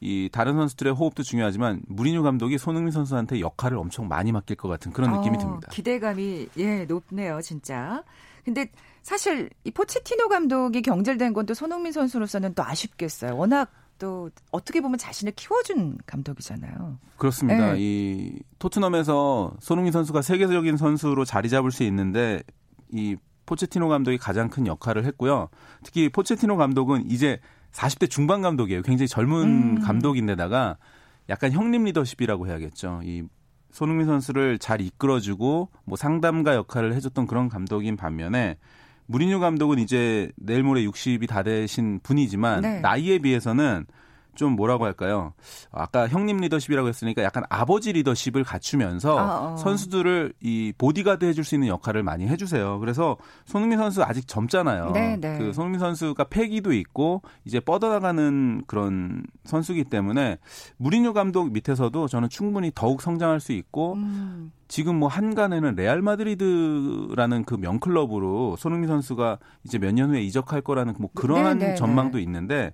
이 0.00 0.28
다른 0.30 0.54
선수들의 0.54 0.92
호흡도 0.92 1.22
중요하지만 1.22 1.80
무리뉴 1.86 2.22
감독이 2.22 2.58
손흥민 2.58 2.90
선수한테 2.92 3.40
역할을 3.40 3.78
엄청 3.78 4.06
많이 4.08 4.32
맡길 4.32 4.56
것 4.56 4.68
같은 4.68 4.92
그런 4.92 5.12
느낌이 5.12 5.38
어, 5.38 5.40
듭니다. 5.40 5.68
기대감이 5.70 6.48
예 6.58 6.84
높네요, 6.84 7.40
진짜. 7.40 8.02
근데 8.44 8.68
사실 9.02 9.48
이 9.64 9.70
포체티노 9.70 10.28
감독이 10.28 10.82
경질된 10.82 11.32
건 11.32 11.46
또 11.46 11.54
손흥민 11.54 11.92
선수로서는 11.92 12.54
또 12.54 12.62
아쉽겠어요. 12.62 13.36
워낙 13.36 13.70
또 13.98 14.30
어떻게 14.50 14.80
보면 14.80 14.98
자신을 14.98 15.32
키워준 15.34 15.98
감독이잖아요. 16.06 16.98
그렇습니다. 17.16 17.72
네. 17.72 17.76
이 17.78 18.38
토트넘에서 18.58 19.54
손흥민 19.60 19.92
선수가 19.92 20.22
세계적인 20.22 20.76
선수로 20.76 21.24
자리 21.24 21.48
잡을 21.48 21.70
수 21.70 21.82
있는데 21.84 22.42
이 22.90 23.16
포체티노 23.46 23.88
감독이 23.88 24.18
가장 24.18 24.48
큰 24.48 24.66
역할을 24.66 25.04
했고요. 25.04 25.48
특히 25.82 26.08
포체티노 26.08 26.56
감독은 26.56 27.10
이제 27.10 27.40
40대 27.72 28.08
중반 28.08 28.42
감독이에요. 28.42 28.82
굉장히 28.82 29.08
젊은 29.08 29.42
음. 29.76 29.80
감독인데다가 29.80 30.76
약간 31.28 31.52
형님 31.52 31.84
리더십이라고 31.84 32.46
해야겠죠. 32.46 33.00
이 33.04 33.24
손흥민 33.70 34.06
선수를 34.06 34.58
잘 34.58 34.80
이끌어주고 34.80 35.68
뭐 35.84 35.96
상담가 35.96 36.54
역할을 36.54 36.94
해줬던 36.94 37.26
그런 37.26 37.48
감독인 37.48 37.96
반면에 37.96 38.56
무리뉴 39.06 39.40
감독은 39.40 39.78
이제 39.78 40.30
내일 40.36 40.62
모레 40.62 40.82
60이 40.84 41.28
다 41.28 41.42
되신 41.42 42.00
분이지만 42.02 42.62
네. 42.62 42.80
나이에 42.80 43.18
비해서는 43.18 43.86
좀 44.34 44.52
뭐라고 44.56 44.84
할까요? 44.84 45.32
아까 45.72 46.06
형님 46.08 46.38
리더십이라고 46.38 46.86
했으니까 46.88 47.22
약간 47.22 47.44
아버지 47.48 47.92
리더십을 47.92 48.44
갖추면서 48.44 49.18
아, 49.18 49.52
어. 49.52 49.56
선수들을 49.56 50.34
이 50.42 50.72
보디가드 50.76 51.24
해줄 51.24 51.44
수 51.44 51.54
있는 51.54 51.68
역할을 51.68 52.02
많이 52.02 52.26
해주세요. 52.28 52.78
그래서 52.80 53.16
손흥민 53.46 53.78
선수 53.78 54.02
아직 54.02 54.28
젊잖아요. 54.28 54.90
네, 54.92 55.16
네. 55.16 55.38
그 55.38 55.52
손흥민 55.52 55.80
선수가 55.80 56.24
패기도 56.24 56.72
있고 56.72 57.22
이제 57.44 57.60
뻗어나가는 57.60 58.62
그런 58.66 59.24
선수기 59.44 59.84
때문에 59.84 60.38
무리뉴 60.76 61.12
감독 61.14 61.52
밑에서도 61.52 62.08
저는 62.08 62.28
충분히 62.28 62.70
더욱 62.74 63.00
성장할 63.02 63.40
수 63.40 63.52
있고 63.52 63.94
음. 63.94 64.52
지금 64.68 64.96
뭐 64.96 65.08
한간에는 65.08 65.74
레알 65.76 66.02
마드리드라는 66.02 67.44
그 67.44 67.54
명클럽으로 67.54 68.56
손흥민 68.58 68.88
선수가 68.88 69.38
이제 69.64 69.78
몇 69.78 69.94
년 69.94 70.10
후에 70.10 70.20
이적할 70.22 70.60
거라는 70.62 70.94
뭐 70.98 71.08
그러한 71.14 71.58
네, 71.58 71.68
네, 71.68 71.74
전망도 71.76 72.16
네. 72.18 72.24
있는데 72.24 72.72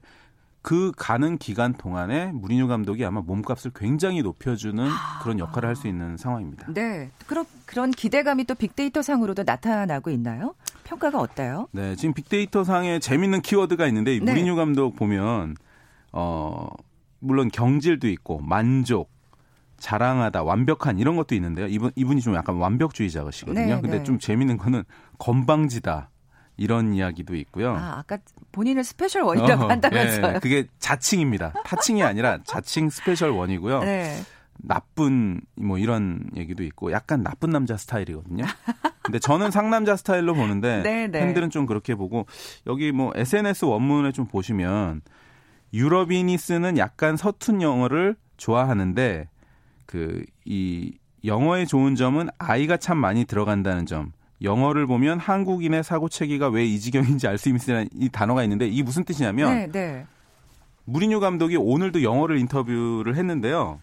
그 0.62 0.92
가는 0.96 1.38
기간 1.38 1.72
동안에 1.72 2.32
무리뉴 2.32 2.68
감독이 2.68 3.04
아마 3.04 3.22
몸값을 3.22 3.70
굉장히 3.74 4.22
높여주는 4.22 4.86
그런 5.22 5.38
역할을 5.38 5.68
할 5.68 5.76
수 5.76 5.88
있는 5.88 6.18
상황입니다. 6.18 6.66
네. 6.74 7.10
그런 7.26 7.46
그런 7.64 7.90
기대감이 7.90 8.44
또 8.44 8.54
빅데이터 8.54 9.00
상으로도 9.00 9.44
나타나고 9.44 10.10
있나요? 10.10 10.54
평가가 10.84 11.18
어때요? 11.18 11.68
네, 11.72 11.96
지금 11.96 12.12
빅데이터 12.12 12.64
상에 12.64 12.98
재밌는 12.98 13.40
키워드가 13.40 13.86
있는데 13.86 14.14
이 14.16 14.20
네. 14.20 14.32
무리뉴 14.32 14.56
감독 14.56 14.96
보면 14.96 15.56
어 16.12 16.68
물론 17.20 17.48
경질도 17.50 18.08
있고 18.08 18.40
만족, 18.40 19.10
자랑하다, 19.78 20.42
완벽한 20.42 20.98
이런 20.98 21.16
것도 21.16 21.34
있는데요. 21.34 21.66
이분 21.68 21.90
이분이 21.96 22.20
좀 22.20 22.34
약간 22.34 22.56
완벽주의자시거든요. 22.56 23.76
네, 23.76 23.80
근데 23.80 23.98
네. 23.98 24.02
좀 24.04 24.18
재밌는 24.18 24.58
거는 24.58 24.84
건방지다 25.18 26.09
이런 26.60 26.92
이야기도 26.94 27.34
있고요. 27.36 27.74
아, 27.74 27.98
아까 27.98 28.18
본인을 28.52 28.84
special 28.84 29.22
one이라고 29.22 29.62
어허, 29.62 29.70
한다면서요. 29.70 30.34
예, 30.34 30.38
그게 30.40 30.66
자칭입니다. 30.78 31.54
타칭이 31.64 32.02
아니라 32.02 32.38
자칭 32.44 32.90
special 32.90 33.30
one이고요. 33.30 33.80
네. 33.80 34.20
나쁜 34.62 35.40
뭐 35.56 35.78
이런 35.78 36.28
얘기도 36.36 36.62
있고 36.64 36.92
약간 36.92 37.22
나쁜 37.22 37.50
남자 37.50 37.76
스타일이거든요. 37.78 38.44
근데 39.02 39.18
저는 39.18 39.50
상남자 39.50 39.96
스타일로 39.96 40.34
보는데 40.34 40.82
네, 40.82 41.06
네. 41.06 41.20
팬들은 41.20 41.48
좀 41.48 41.64
그렇게 41.64 41.94
보고 41.94 42.26
여기 42.66 42.92
뭐 42.92 43.12
SNS 43.16 43.64
원문에 43.64 44.12
좀 44.12 44.26
보시면 44.26 45.00
유럽인이 45.72 46.36
쓰는 46.36 46.76
약간 46.76 47.16
서툰 47.16 47.62
영어를 47.62 48.16
좋아하는데 48.36 49.28
그 49.86 50.22
이 50.44 50.98
영어의 51.24 51.66
좋은 51.66 51.94
점은 51.94 52.28
아이가 52.38 52.76
참 52.76 52.98
많이 52.98 53.24
들어간다는 53.24 53.86
점. 53.86 54.12
영어를 54.42 54.86
보면 54.86 55.18
한국인의 55.18 55.84
사고 55.84 56.08
체계가 56.08 56.48
왜 56.48 56.64
이 56.64 56.78
지경인지 56.80 57.26
알 57.28 57.38
수 57.38 57.48
있는 57.48 57.88
이 57.92 58.08
단어가 58.08 58.42
있는데 58.44 58.66
이게 58.66 58.82
무슨 58.82 59.04
뜻이냐면 59.04 59.54
네, 59.54 59.66
네. 59.70 60.06
무리뉴 60.84 61.20
감독이 61.20 61.56
오늘도 61.56 62.02
영어를 62.02 62.38
인터뷰를 62.38 63.16
했는데요. 63.16 63.80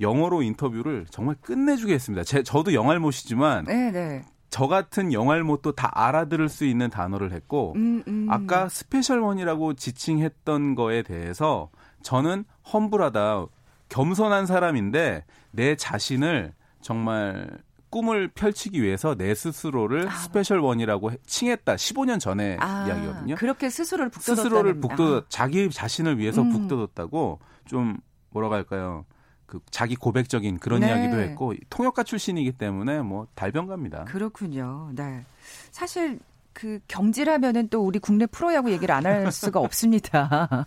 영어로 0.00 0.42
인터뷰를 0.42 1.06
정말 1.10 1.36
끝내주게 1.40 1.94
했습니다. 1.94 2.24
제, 2.24 2.42
저도 2.42 2.74
영알못이지만 2.74 3.64
네, 3.66 3.90
네. 3.92 4.22
저 4.50 4.66
같은 4.66 5.12
영알못도 5.12 5.72
다 5.72 5.90
알아들을 5.94 6.48
수 6.48 6.64
있는 6.64 6.90
단어를 6.90 7.32
했고 7.32 7.72
음, 7.76 8.02
음. 8.08 8.26
아까 8.28 8.68
special 8.68 9.20
one이라고 9.20 9.74
지칭했던 9.74 10.74
거에 10.74 11.02
대해서 11.02 11.70
저는 12.02 12.44
humble하다 12.72 13.46
겸손한 13.88 14.46
사람인데 14.46 15.24
내 15.52 15.76
자신을 15.76 16.52
정말 16.80 17.48
꿈을 17.92 18.28
펼치기 18.28 18.82
위해서 18.82 19.14
내 19.14 19.34
스스로를 19.34 20.08
아. 20.08 20.12
special 20.12 20.58
one이라고 20.60 21.12
해- 21.12 21.18
칭했다. 21.26 21.76
15년 21.76 22.18
전에 22.18 22.56
아, 22.58 22.86
이야기거든요. 22.88 23.34
그렇게 23.36 23.68
스스로를 23.70 24.08
북돋았다는 24.10 24.42
스스로를 24.42 24.80
북돋 24.80 25.22
아, 25.22 25.26
자기 25.28 25.70
자신을 25.70 26.18
위해서 26.18 26.40
음. 26.42 26.50
북돋았다고 26.50 27.38
좀 27.66 27.98
뭐라고 28.30 28.54
할까요? 28.54 29.04
그 29.46 29.60
자기 29.70 29.94
고백적인 29.94 30.58
그런 30.58 30.80
네. 30.80 30.88
이야기도 30.88 31.20
했고 31.20 31.52
통역가 31.68 32.02
출신이기 32.04 32.52
때문에 32.52 33.02
뭐 33.02 33.26
달변가입니다. 33.34 34.04
그렇군요. 34.04 34.90
네. 34.94 35.24
사실 35.70 36.18
그 36.54 36.80
경질하면은 36.88 37.68
또 37.68 37.82
우리 37.82 37.98
국내 37.98 38.24
프로야구 38.26 38.72
얘기를 38.72 38.94
안 38.94 39.04
할 39.04 39.30
수가 39.32 39.60
없습니다. 39.60 40.66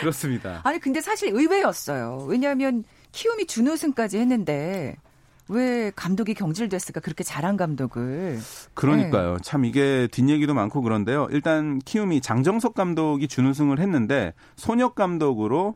그렇습니다. 0.00 0.60
아니 0.64 0.78
근데 0.78 1.00
사실 1.00 1.30
의외였어요. 1.34 2.26
왜냐하면 2.28 2.84
키움이 3.12 3.46
준우승까지 3.46 4.18
했는데 4.18 4.96
왜 5.50 5.90
감독이 5.94 6.34
경질됐을까 6.34 7.00
그렇게 7.00 7.24
잘한 7.24 7.56
감독을. 7.56 8.38
그러니까요. 8.74 9.32
네. 9.34 9.38
참 9.42 9.64
이게 9.64 10.08
뒷얘기도 10.10 10.54
많고 10.54 10.80
그런데요. 10.80 11.26
일단 11.30 11.80
키움이 11.80 12.20
장정석 12.20 12.74
감독이 12.74 13.26
준우승을 13.26 13.80
했는데 13.80 14.32
손혁 14.54 14.94
감독으로 14.94 15.74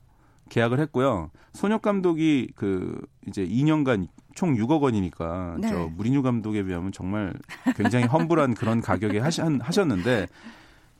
계약을 0.48 0.78
했고요. 0.78 1.30
손혁 1.52 1.82
감독이 1.82 2.48
그 2.54 3.00
이제 3.26 3.44
2년간 3.44 4.06
총 4.34 4.54
6억 4.54 4.80
원이니까 4.80 5.56
네. 5.58 5.68
저 5.68 5.88
무리뉴 5.96 6.22
감독에 6.22 6.62
비하면 6.62 6.92
정말 6.92 7.34
굉장히 7.76 8.06
험불한 8.06 8.54
그런 8.54 8.80
가격에 8.80 9.18
하셨는데 9.18 10.28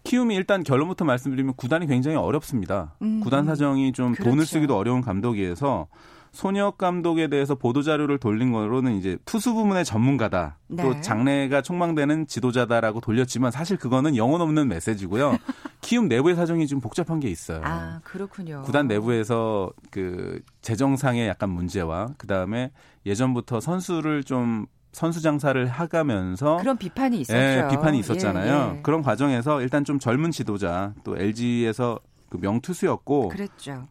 키움이 0.02 0.34
일단 0.34 0.62
결론부터 0.62 1.04
말씀드리면 1.04 1.54
구단이 1.56 1.86
굉장히 1.86 2.16
어렵습니다. 2.16 2.94
음, 3.02 3.20
구단 3.20 3.46
사정이 3.46 3.92
좀 3.92 4.14
돈을 4.14 4.32
그렇죠. 4.32 4.44
쓰기도 4.44 4.76
어려운 4.76 5.00
감독이어서 5.00 5.86
손혁 6.34 6.78
감독에 6.78 7.28
대해서 7.28 7.54
보도 7.54 7.82
자료를 7.82 8.18
돌린 8.18 8.52
거로는 8.52 8.96
이제 8.96 9.16
투수 9.24 9.54
부문의 9.54 9.84
전문가다. 9.84 10.58
네. 10.66 10.82
또 10.82 11.00
장래가 11.00 11.62
촉망되는 11.62 12.26
지도자다라고 12.26 13.00
돌렸지만 13.00 13.52
사실 13.52 13.76
그거는 13.76 14.16
영혼 14.16 14.40
없는 14.40 14.66
메시지고요. 14.68 15.38
키움 15.80 16.08
내부의 16.08 16.34
사정이 16.34 16.66
좀 16.66 16.80
복잡한 16.80 17.20
게 17.20 17.28
있어요. 17.28 17.60
아 17.62 18.00
그렇군요. 18.02 18.62
구단 18.62 18.88
내부에서 18.88 19.70
그 19.90 20.40
재정상의 20.60 21.28
약간 21.28 21.50
문제와 21.50 22.08
그 22.18 22.26
다음에 22.26 22.72
예전부터 23.06 23.60
선수를 23.60 24.24
좀 24.24 24.66
선수 24.90 25.20
장사를 25.20 25.64
하가면서 25.66 26.56
그런 26.56 26.76
비판이 26.78 27.20
있었죠. 27.20 27.38
예, 27.38 27.68
비판이 27.70 27.98
있었잖아요. 28.00 28.72
예, 28.72 28.76
예. 28.76 28.82
그런 28.82 29.02
과정에서 29.02 29.60
일단 29.60 29.84
좀 29.84 29.98
젊은 29.98 30.30
지도자 30.32 30.94
또 31.04 31.16
LG에서 31.16 32.00
그 32.34 32.38
명투수였고. 32.40 33.30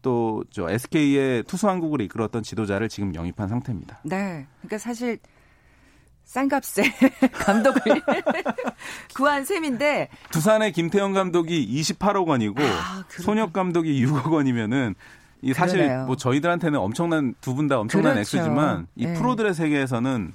또 0.02 0.44
저 0.50 0.68
SK의 0.70 1.44
투수 1.44 1.66
왕국을 1.66 2.00
이끌었던 2.02 2.42
지도자를 2.42 2.88
지금 2.88 3.14
영입한 3.14 3.48
상태입니다. 3.48 4.00
네. 4.04 4.46
그러니까 4.60 4.78
사실 4.78 5.18
싼 6.24 6.48
값에 6.48 6.82
감독을 7.32 7.80
구한 9.14 9.44
셈인데 9.44 10.08
두산의 10.30 10.72
김태형 10.72 11.12
감독이 11.12 11.66
28억 11.82 12.26
원이고 12.26 12.62
아. 12.62 13.04
손혁 13.08 13.52
감독이 13.52 14.04
6억 14.04 14.30
원이면은 14.32 14.94
이 15.42 15.52
사실 15.52 15.78
그러네요. 15.78 16.06
뭐 16.06 16.16
저희들한테는 16.16 16.78
엄청난 16.78 17.34
두 17.40 17.54
분 17.54 17.68
다 17.68 17.78
엄청난 17.78 18.14
그렇죠. 18.14 18.38
액수지만 18.38 18.86
이 18.96 19.06
네. 19.06 19.14
프로들의 19.14 19.54
세계에서는 19.54 20.32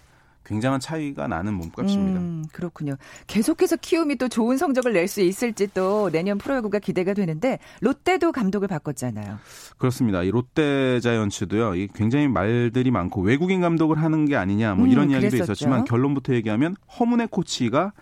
굉장한 0.50 0.80
차이가 0.80 1.28
나는 1.28 1.54
몸값입니다. 1.54 2.20
음, 2.20 2.44
그렇군요. 2.52 2.96
계속해서 3.28 3.76
키움이 3.76 4.16
또 4.16 4.28
좋은 4.28 4.58
성적을 4.58 4.94
낼 4.94 5.08
수 5.10 5.22
있을지 5.22 5.68
또 5.74 6.10
내년 6.12 6.38
프로야구가 6.38 6.78
기대가 6.80 7.14
되는데 7.16 7.58
롯데도 7.82 8.32
감독을 8.32 8.68
바꿨잖아요. 8.68 9.40
그렇습니다. 9.78 10.22
이 10.24 10.30
롯데 10.30 11.00
자이언츠도요. 11.00 11.76
이 11.76 11.88
굉장히 11.96 12.28
말들이 12.28 12.92
많고 12.92 13.22
외국인 13.22 13.62
감독을 13.62 13.98
하는 14.00 14.26
게 14.26 14.36
아니냐 14.36 14.76
뭐 14.76 14.86
음, 14.86 14.92
이런 14.92 15.10
이야기도 15.10 15.30
그랬었죠. 15.32 15.54
있었지만 15.54 15.86
결론부터 15.86 16.34
얘기하면 16.36 16.76
허문의 17.00 17.28
코치가 17.32 17.94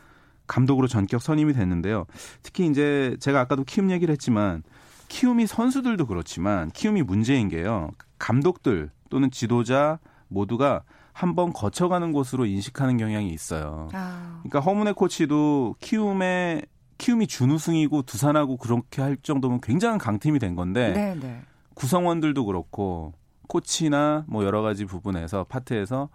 감독으로 0.48 0.88
전격 0.88 1.22
선임이 1.22 1.54
됐는데요. 1.54 2.06
특히 2.44 2.66
이제 2.68 3.16
제가 3.20 3.40
아까도 3.42 3.64
키움 3.64 3.92
얘기를 3.92 4.12
했지만 4.12 4.64
키움이 5.10 5.48
선수들도 5.48 6.08
그렇지만 6.08 6.70
키움이 6.72 7.04
문제인 7.04 7.48
게요. 7.50 7.92
감독들 8.20 8.90
또는 9.10 9.32
지도자 9.32 10.00
모두가 10.28 10.84
한번 11.18 11.52
거쳐가는 11.52 12.12
곳으로 12.12 12.46
인식하는 12.46 12.98
경향이 12.98 13.30
있어요. 13.30 13.90
아, 13.94 14.40
그러니까 14.44 14.60
허문의 14.60 14.94
코치도 14.94 15.78
키움의 15.80 16.62
키움이 17.00 17.26
준우승이고 17.26 18.04
두산하고 18.04 18.58
그렇게 18.58 19.02
할 19.02 19.18
정도면 19.18 19.60
굉장한 19.62 19.98
강팀이 19.98 20.38
된 20.38 20.54
건데 20.56 20.94
네, 20.94 21.16
네. 21.20 21.42
구성원들도 21.74 22.46
그렇고 22.46 23.14
코치나 23.48 24.26
뭐 24.28 24.46
여러 24.46 24.62
가지 24.62 24.86
부분에서 24.86 25.46
파트에서 25.46 26.10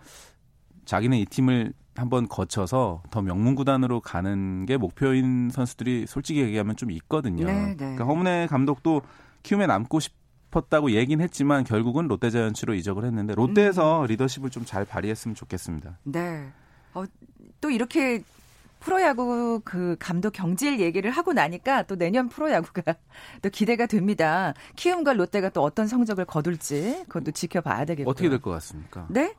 자기는 0.84 1.18
이 1.18 1.24
팀을 1.24 1.72
한번 1.96 2.28
거쳐서 2.28 3.02
더 3.10 3.22
명문 3.22 3.56
구단으로 3.56 4.00
가는 4.00 4.66
게 4.66 4.76
목표인 4.76 5.50
선수들이 5.50 6.06
솔직히 6.06 6.42
얘기하면 6.42 6.76
좀 6.76 6.92
있거든요. 6.92 7.46
네, 7.46 7.66
네. 7.70 7.74
그러니까 7.74 8.04
허문의 8.04 8.46
감독도 8.46 9.02
키움에 9.42 9.66
남고 9.66 9.98
싶 9.98 10.21
었다고 10.54 10.92
얘기는 10.92 11.22
했지만 11.22 11.64
결국은 11.64 12.08
롯데자이언츠로 12.08 12.74
이적을 12.74 13.04
했는데 13.04 13.34
롯데에서 13.34 14.06
리더십을 14.06 14.50
좀 14.50 14.64
잘 14.64 14.84
발휘했으면 14.84 15.34
좋겠습니다. 15.34 15.98
네. 16.04 16.48
어, 16.94 17.04
또 17.60 17.70
이렇게 17.70 18.22
프로야구 18.80 19.60
그 19.64 19.96
감독 20.00 20.32
경질 20.32 20.80
얘기를 20.80 21.10
하고 21.10 21.32
나니까 21.32 21.82
또 21.84 21.96
내년 21.96 22.28
프로야구가 22.28 22.82
또 23.42 23.50
기대가 23.50 23.86
됩니다. 23.86 24.54
키움과 24.76 25.12
롯데가 25.14 25.48
또 25.50 25.62
어떤 25.62 25.86
성적을 25.86 26.24
거둘지 26.24 27.04
그것도 27.08 27.30
지켜봐야 27.32 27.84
되겠고요. 27.84 28.10
어떻게 28.10 28.28
될 28.28 28.40
것 28.40 28.50
같습니까? 28.52 29.06
네? 29.08 29.34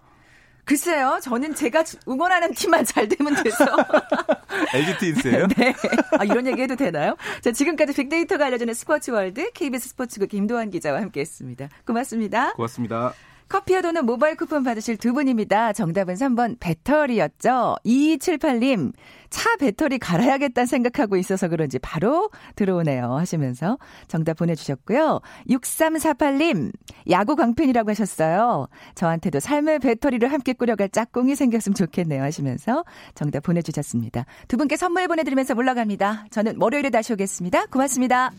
글쎄요. 0.65 1.19
저는 1.21 1.55
제가 1.55 1.83
응원하는 2.07 2.53
팀만 2.53 2.85
잘 2.85 3.07
되면 3.07 3.35
돼서. 3.43 3.65
LG 4.73 4.97
트윈스예요? 4.97 5.47
네. 5.57 5.73
아, 6.17 6.23
이런 6.23 6.47
얘기 6.47 6.61
해도 6.61 6.75
되나요? 6.75 7.15
자, 7.41 7.51
지금까지 7.51 7.93
빅데이터가 7.93 8.45
알려주는 8.45 8.73
스포츠 8.73 9.11
월드 9.11 9.51
KBS 9.51 9.89
스포츠국 9.89 10.29
김도환 10.29 10.69
기자와 10.69 11.01
함께 11.01 11.21
했습니다. 11.21 11.69
고맙습니다. 11.85 12.53
고맙습니다. 12.53 13.13
커피와 13.53 13.81
도는 13.81 14.07
모바일 14.07 14.35
쿠폰 14.35 14.63
받으실 14.63 14.97
두 14.97 15.13
분입니다. 15.13 15.73
정답은 15.73 16.15
3번 16.15 16.59
배터리였죠. 16.59 17.75
2278님, 17.85 18.93
차 19.29 19.55
배터리 19.57 19.99
갈아야겠다는 19.99 20.65
생각하고 20.65 21.17
있어서 21.17 21.47
그런지 21.47 21.77
바로 21.77 22.31
들어오네요. 22.55 23.13
하시면서 23.13 23.77
정답 24.07 24.37
보내주셨고요. 24.37 25.21
6348님, 25.51 26.71
야구 27.11 27.35
광팬이라고 27.35 27.91
하셨어요. 27.91 28.69
저한테도 28.95 29.39
삶의 29.39 29.77
배터리를 29.77 30.31
함께 30.31 30.53
꾸려갈 30.53 30.89
짝꿍이 30.89 31.35
생겼으면 31.35 31.75
좋겠네요. 31.75 32.23
하시면서 32.23 32.83
정답 33.13 33.43
보내주셨습니다. 33.43 34.25
두 34.47 34.57
분께 34.57 34.77
선물 34.77 35.07
보내드리면서 35.07 35.53
물러갑니다. 35.53 36.25
저는 36.31 36.55
월요일에 36.59 36.89
다시 36.89 37.13
오겠습니다. 37.13 37.67
고맙습니다. 37.67 38.31